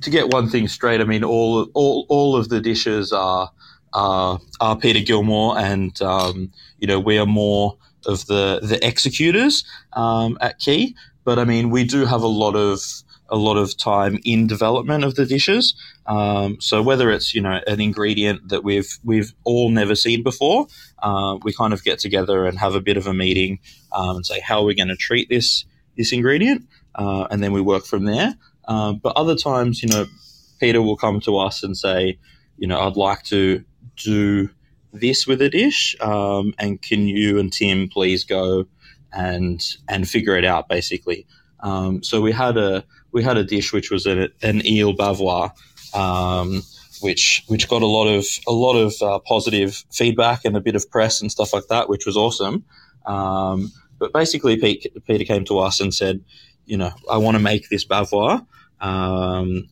to 0.00 0.10
get 0.10 0.32
one 0.32 0.48
thing 0.48 0.68
straight, 0.68 1.00
I 1.00 1.04
mean, 1.04 1.24
all 1.24 1.68
all 1.74 2.06
all 2.08 2.36
of 2.36 2.48
the 2.48 2.60
dishes 2.60 3.12
are 3.12 3.50
are, 3.92 4.38
are 4.60 4.76
Peter 4.76 5.00
Gilmore, 5.00 5.58
and 5.58 6.00
um, 6.02 6.52
you 6.78 6.86
know 6.86 7.00
we 7.00 7.18
are 7.18 7.26
more 7.26 7.76
of 8.06 8.26
the 8.26 8.60
the 8.62 8.84
executors 8.86 9.64
um, 9.94 10.38
at 10.40 10.58
Quay. 10.58 10.94
But 11.24 11.38
I 11.38 11.44
mean, 11.44 11.70
we 11.70 11.84
do 11.84 12.04
have 12.04 12.22
a 12.22 12.26
lot 12.26 12.56
of 12.56 12.82
a 13.28 13.36
lot 13.36 13.56
of 13.56 13.76
time 13.76 14.18
in 14.24 14.46
development 14.46 15.04
of 15.04 15.14
the 15.14 15.26
dishes. 15.26 15.74
Um, 16.06 16.60
so 16.60 16.82
whether 16.82 17.10
it's 17.10 17.34
you 17.34 17.40
know 17.40 17.60
an 17.66 17.80
ingredient 17.80 18.48
that 18.48 18.64
we've 18.64 18.98
we've 19.04 19.32
all 19.44 19.70
never 19.70 19.94
seen 19.94 20.22
before, 20.22 20.66
uh, 21.02 21.38
we 21.42 21.52
kind 21.52 21.72
of 21.72 21.84
get 21.84 21.98
together 21.98 22.46
and 22.46 22.58
have 22.58 22.74
a 22.74 22.80
bit 22.80 22.96
of 22.96 23.06
a 23.06 23.14
meeting 23.14 23.58
um, 23.92 24.16
and 24.16 24.26
say 24.26 24.40
how 24.40 24.60
are 24.60 24.64
we 24.64 24.74
going 24.74 24.88
to 24.88 24.96
treat 24.96 25.28
this 25.28 25.64
this 25.96 26.12
ingredient, 26.12 26.66
uh, 26.94 27.26
and 27.30 27.42
then 27.42 27.52
we 27.52 27.60
work 27.60 27.84
from 27.84 28.04
there. 28.04 28.34
Uh, 28.66 28.92
but 28.92 29.16
other 29.16 29.34
times, 29.34 29.82
you 29.82 29.88
know, 29.88 30.06
Peter 30.60 30.82
will 30.82 30.96
come 30.96 31.20
to 31.20 31.38
us 31.38 31.62
and 31.62 31.76
say, 31.76 32.18
you 32.56 32.66
know, 32.66 32.80
I'd 32.80 32.96
like 32.96 33.22
to 33.24 33.64
do 33.96 34.50
this 34.92 35.26
with 35.26 35.42
a 35.42 35.48
dish, 35.50 35.96
um, 36.00 36.54
and 36.58 36.80
can 36.80 37.06
you 37.06 37.38
and 37.38 37.52
Tim 37.52 37.88
please 37.88 38.24
go 38.24 38.66
and 39.12 39.62
and 39.88 40.08
figure 40.08 40.36
it 40.36 40.44
out, 40.44 40.68
basically. 40.68 41.26
Um, 41.60 42.02
so 42.02 42.20
we 42.20 42.32
had 42.32 42.56
a 42.56 42.84
we 43.12 43.22
had 43.22 43.36
a 43.36 43.44
dish 43.44 43.72
which 43.72 43.90
was 43.90 44.06
an, 44.06 44.28
an 44.42 44.66
eel 44.66 44.94
bavarois, 44.94 45.52
um, 45.94 46.62
which 47.00 47.44
which 47.48 47.68
got 47.68 47.82
a 47.82 47.86
lot 47.86 48.06
of 48.06 48.24
a 48.46 48.52
lot 48.52 48.74
of 48.74 48.94
uh, 49.02 49.18
positive 49.20 49.84
feedback 49.90 50.44
and 50.44 50.56
a 50.56 50.60
bit 50.60 50.74
of 50.74 50.90
press 50.90 51.20
and 51.20 51.30
stuff 51.30 51.52
like 51.52 51.66
that, 51.68 51.88
which 51.88 52.06
was 52.06 52.16
awesome. 52.16 52.64
Um, 53.06 53.72
but 53.98 54.12
basically, 54.12 54.56
Pete, 54.56 54.86
Peter 55.06 55.24
came 55.24 55.44
to 55.46 55.58
us 55.58 55.80
and 55.80 55.92
said, 55.92 56.22
you 56.66 56.76
know, 56.76 56.92
I 57.10 57.16
want 57.16 57.36
to 57.36 57.42
make 57.42 57.68
this 57.68 57.84
bavarois. 57.84 58.46
Um, 58.80 59.68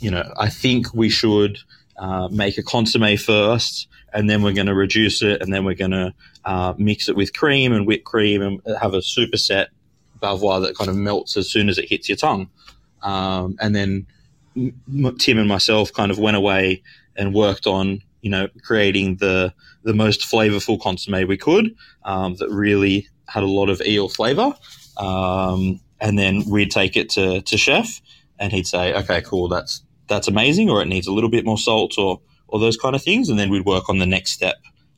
you 0.00 0.10
know, 0.10 0.32
I 0.38 0.48
think 0.48 0.94
we 0.94 1.08
should 1.08 1.58
uh, 1.98 2.28
make 2.30 2.58
a 2.58 2.62
consomme 2.62 3.16
first, 3.16 3.88
and 4.12 4.28
then 4.28 4.42
we're 4.42 4.52
going 4.52 4.66
to 4.66 4.74
reduce 4.74 5.22
it, 5.22 5.42
and 5.42 5.52
then 5.52 5.64
we're 5.64 5.74
going 5.74 5.90
to 5.90 6.14
uh, 6.44 6.74
mix 6.76 7.08
it 7.08 7.16
with 7.16 7.32
cream 7.32 7.72
and 7.72 7.86
whipped 7.86 8.04
cream, 8.04 8.42
and 8.42 8.60
have 8.80 8.94
a 8.94 8.98
superset 8.98 9.68
bavarois 10.20 10.62
that 10.62 10.76
kind 10.76 10.90
of 10.90 10.96
melts 10.96 11.36
as 11.36 11.50
soon 11.50 11.68
as 11.68 11.78
it 11.78 11.88
hits 11.88 12.08
your 12.08 12.16
tongue. 12.16 12.48
Um, 13.04 13.56
and 13.60 13.76
then 13.76 14.06
Tim 15.18 15.38
and 15.38 15.48
myself 15.48 15.92
kind 15.92 16.10
of 16.10 16.18
went 16.18 16.36
away 16.36 16.82
and 17.16 17.34
worked 17.34 17.66
on, 17.66 18.02
you 18.22 18.30
know, 18.30 18.48
creating 18.62 19.16
the 19.16 19.52
the 19.84 19.94
most 19.94 20.22
flavorful 20.22 20.80
consomme 20.80 21.28
we 21.28 21.36
could 21.36 21.76
um, 22.04 22.36
that 22.36 22.48
really 22.50 23.06
had 23.28 23.42
a 23.42 23.46
lot 23.46 23.68
of 23.68 23.80
eel 23.82 24.08
flavor. 24.08 24.54
Um, 24.96 25.80
and 26.00 26.18
then 26.18 26.44
we'd 26.48 26.70
take 26.70 26.96
it 26.96 27.10
to, 27.10 27.42
to 27.42 27.56
chef, 27.58 28.00
and 28.38 28.52
he'd 28.52 28.66
say, 28.66 28.94
"Okay, 28.94 29.22
cool, 29.22 29.48
that's 29.48 29.82
that's 30.08 30.28
amazing," 30.28 30.70
or 30.70 30.82
it 30.82 30.86
needs 30.86 31.06
a 31.06 31.12
little 31.12 31.30
bit 31.30 31.44
more 31.44 31.58
salt, 31.58 31.98
or 31.98 32.20
or 32.48 32.58
those 32.58 32.76
kind 32.76 32.94
of 32.94 33.02
things. 33.02 33.28
And 33.28 33.38
then 33.38 33.50
we'd 33.50 33.64
work 33.64 33.88
on 33.88 33.98
the 33.98 34.06
next 34.06 34.32
step, 34.32 34.56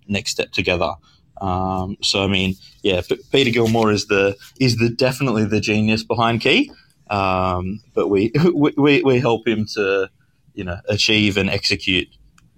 next 0.08 0.30
step 0.32 0.52
together. 0.52 0.92
Um, 1.40 1.96
so 2.02 2.22
I 2.22 2.26
mean, 2.26 2.54
yeah, 2.82 3.02
Peter 3.30 3.50
Gilmore 3.50 3.92
is 3.92 4.06
the 4.06 4.36
is 4.58 4.76
the 4.76 4.88
definitely 4.88 5.44
the 5.44 5.60
genius 5.60 6.02
behind 6.02 6.40
Quay, 6.40 6.70
um, 7.10 7.80
but 7.94 8.08
we, 8.08 8.32
we 8.76 9.02
we 9.02 9.18
help 9.18 9.46
him 9.46 9.66
to 9.74 10.10
you 10.54 10.64
know 10.64 10.78
achieve 10.88 11.36
and 11.36 11.50
execute 11.50 12.08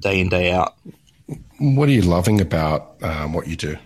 day 0.01 0.21
in 0.21 0.29
day 0.29 0.53
out. 0.53 0.77
What 1.59 1.89
are 1.89 1.93
you 1.93 2.03
loving 2.03 2.41
about 2.41 3.03
um, 3.03 3.33
what 3.33 3.47
you 3.49 3.57
do? 3.57 3.77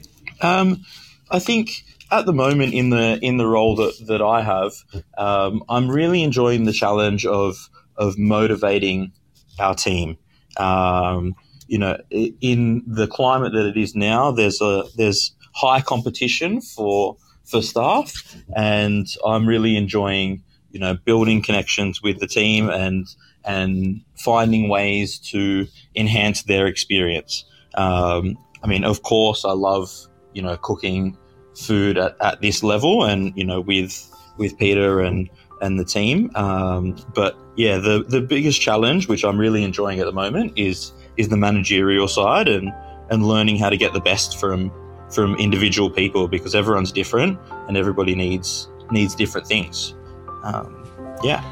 Um, 0.41 0.85
I 1.31 1.39
think 1.39 1.85
at 2.11 2.27
the 2.27 2.33
moment 2.33 2.75
in 2.75 2.91
the 2.91 3.19
in 3.23 3.39
the 3.39 3.47
role 3.47 3.75
that, 3.77 3.95
that 4.07 4.23
I 4.23 4.43
have, 4.43 4.73
um, 5.17 5.65
I'm 5.69 5.91
really 5.91 6.23
enjoying 6.23 6.65
the 6.65 6.73
challenge 6.73 7.25
of 7.25 7.71
of 7.97 8.19
motivating 8.19 9.13
our 9.59 9.75
team. 9.75 10.19
Um, 10.59 11.35
you 11.67 11.79
know, 11.79 11.99
in 12.11 12.83
the 12.87 13.07
climate 13.07 13.53
that 13.55 13.67
it 13.67 13.79
is 13.79 13.95
now, 13.95 14.31
there's 14.31 14.61
a 14.61 14.85
there's 14.97 15.33
high 15.55 15.81
competition 15.81 16.61
for 16.61 17.17
for 17.45 17.63
staff, 17.63 18.37
and 18.55 19.07
I'm 19.25 19.47
really 19.47 19.77
enjoying 19.77 20.43
you 20.73 20.81
know 20.81 20.97
building 21.05 21.43
connections 21.43 22.03
with 22.03 22.19
the 22.19 22.27
team 22.27 22.69
and 22.69 23.07
and 23.45 24.03
finding 24.17 24.69
ways 24.69 25.19
to 25.19 25.67
enhance 25.97 26.45
their 26.45 26.67
experience. 26.67 27.45
Um, 27.75 28.39
I 28.63 28.67
mean, 28.67 28.85
of 28.85 29.03
course, 29.03 29.45
I 29.45 29.53
love 29.53 29.91
you 30.33 30.43
know 30.43 30.57
cooking 30.57 31.17
food 31.55 31.99
at, 31.99 32.17
at 32.21 32.41
this 32.41 32.63
level, 32.63 33.05
and 33.05 33.33
you 33.37 33.45
know 33.45 33.61
with 33.61 34.09
with 34.39 34.59
Peter 34.59 35.01
and 35.01 35.29
and 35.61 35.79
the 35.79 35.85
team. 35.85 36.31
Um, 36.35 36.97
but 37.15 37.37
yeah, 37.57 37.79
the 37.79 38.05
the 38.07 38.21
biggest 38.21 38.61
challenge, 38.61 39.09
which 39.09 39.25
I'm 39.25 39.39
really 39.39 39.63
enjoying 39.63 40.01
at 40.01 40.07
the 40.07 40.13
moment, 40.13 40.53
is 40.57 40.93
is 41.17 41.29
the 41.29 41.37
managerial 41.37 42.09
side 42.09 42.49
and 42.49 42.73
and 43.11 43.27
learning 43.27 43.59
how 43.59 43.69
to 43.71 43.77
get 43.77 43.93
the 43.93 44.01
best 44.01 44.39
from 44.39 44.73
from 45.11 45.37
individual 45.37 45.91
people 45.91 46.27
because 46.27 46.55
everyone's 46.55 46.91
different 46.91 47.39
and 47.69 47.77
everybody 47.77 48.15
needs 48.15 48.69
needs 48.91 49.15
different 49.15 49.47
things. 49.47 49.95
Um, 50.43 50.85
yeah. 51.23 51.43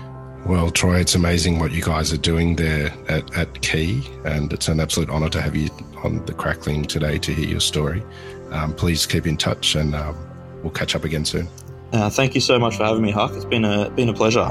Well, 0.46 0.70
Troy, 0.70 1.00
it's 1.00 1.14
amazing 1.14 1.58
what 1.58 1.70
you 1.70 1.82
guys 1.82 2.12
are 2.12 2.18
doing 2.18 2.56
there 2.56 2.92
at, 3.08 3.36
at 3.36 3.60
Quay, 3.60 4.02
and 4.24 4.52
it's 4.52 4.68
an 4.68 4.80
absolute 4.80 5.10
honour 5.10 5.28
to 5.30 5.40
have 5.40 5.54
you 5.54 5.68
on 6.02 6.24
the 6.24 6.32
Crackling 6.32 6.84
today 6.84 7.18
to 7.18 7.32
hear 7.32 7.46
your 7.46 7.60
story. 7.60 8.02
Um, 8.50 8.74
please 8.74 9.06
keep 9.06 9.26
in 9.26 9.36
touch, 9.36 9.74
and 9.74 9.94
um, 9.94 10.16
we'll 10.62 10.72
catch 10.72 10.94
up 10.96 11.04
again 11.04 11.24
soon. 11.24 11.46
Uh, 11.92 12.08
thank 12.08 12.34
you 12.34 12.40
so 12.40 12.58
much 12.58 12.76
for 12.76 12.84
having 12.84 13.02
me, 13.02 13.10
Huck. 13.10 13.32
It's 13.34 13.44
been 13.44 13.64
a 13.64 13.90
been 13.90 14.08
a 14.08 14.14
pleasure. 14.14 14.46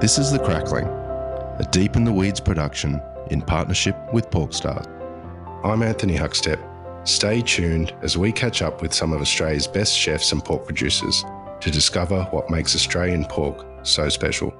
This 0.00 0.18
is 0.18 0.30
the 0.30 0.38
Crackling 0.38 0.86
a 0.86 1.68
Deep 1.72 1.94
in 1.94 2.04
the 2.04 2.12
Weeds 2.12 2.40
production 2.40 3.02
in 3.30 3.42
partnership 3.42 3.94
with 4.14 4.30
Porkstars. 4.30 4.86
I'm 5.62 5.82
Anthony 5.82 6.16
Huckstep. 6.16 6.58
Stay 7.06 7.42
tuned 7.42 7.94
as 8.02 8.16
we 8.16 8.32
catch 8.32 8.62
up 8.62 8.80
with 8.80 8.94
some 8.94 9.12
of 9.12 9.20
Australia's 9.20 9.66
best 9.66 9.96
chefs 9.96 10.32
and 10.32 10.42
pork 10.42 10.64
producers 10.64 11.22
to 11.60 11.70
discover 11.70 12.24
what 12.30 12.50
makes 12.50 12.74
Australian 12.74 13.24
pork 13.24 13.66
so 13.82 14.08
special. 14.08 14.54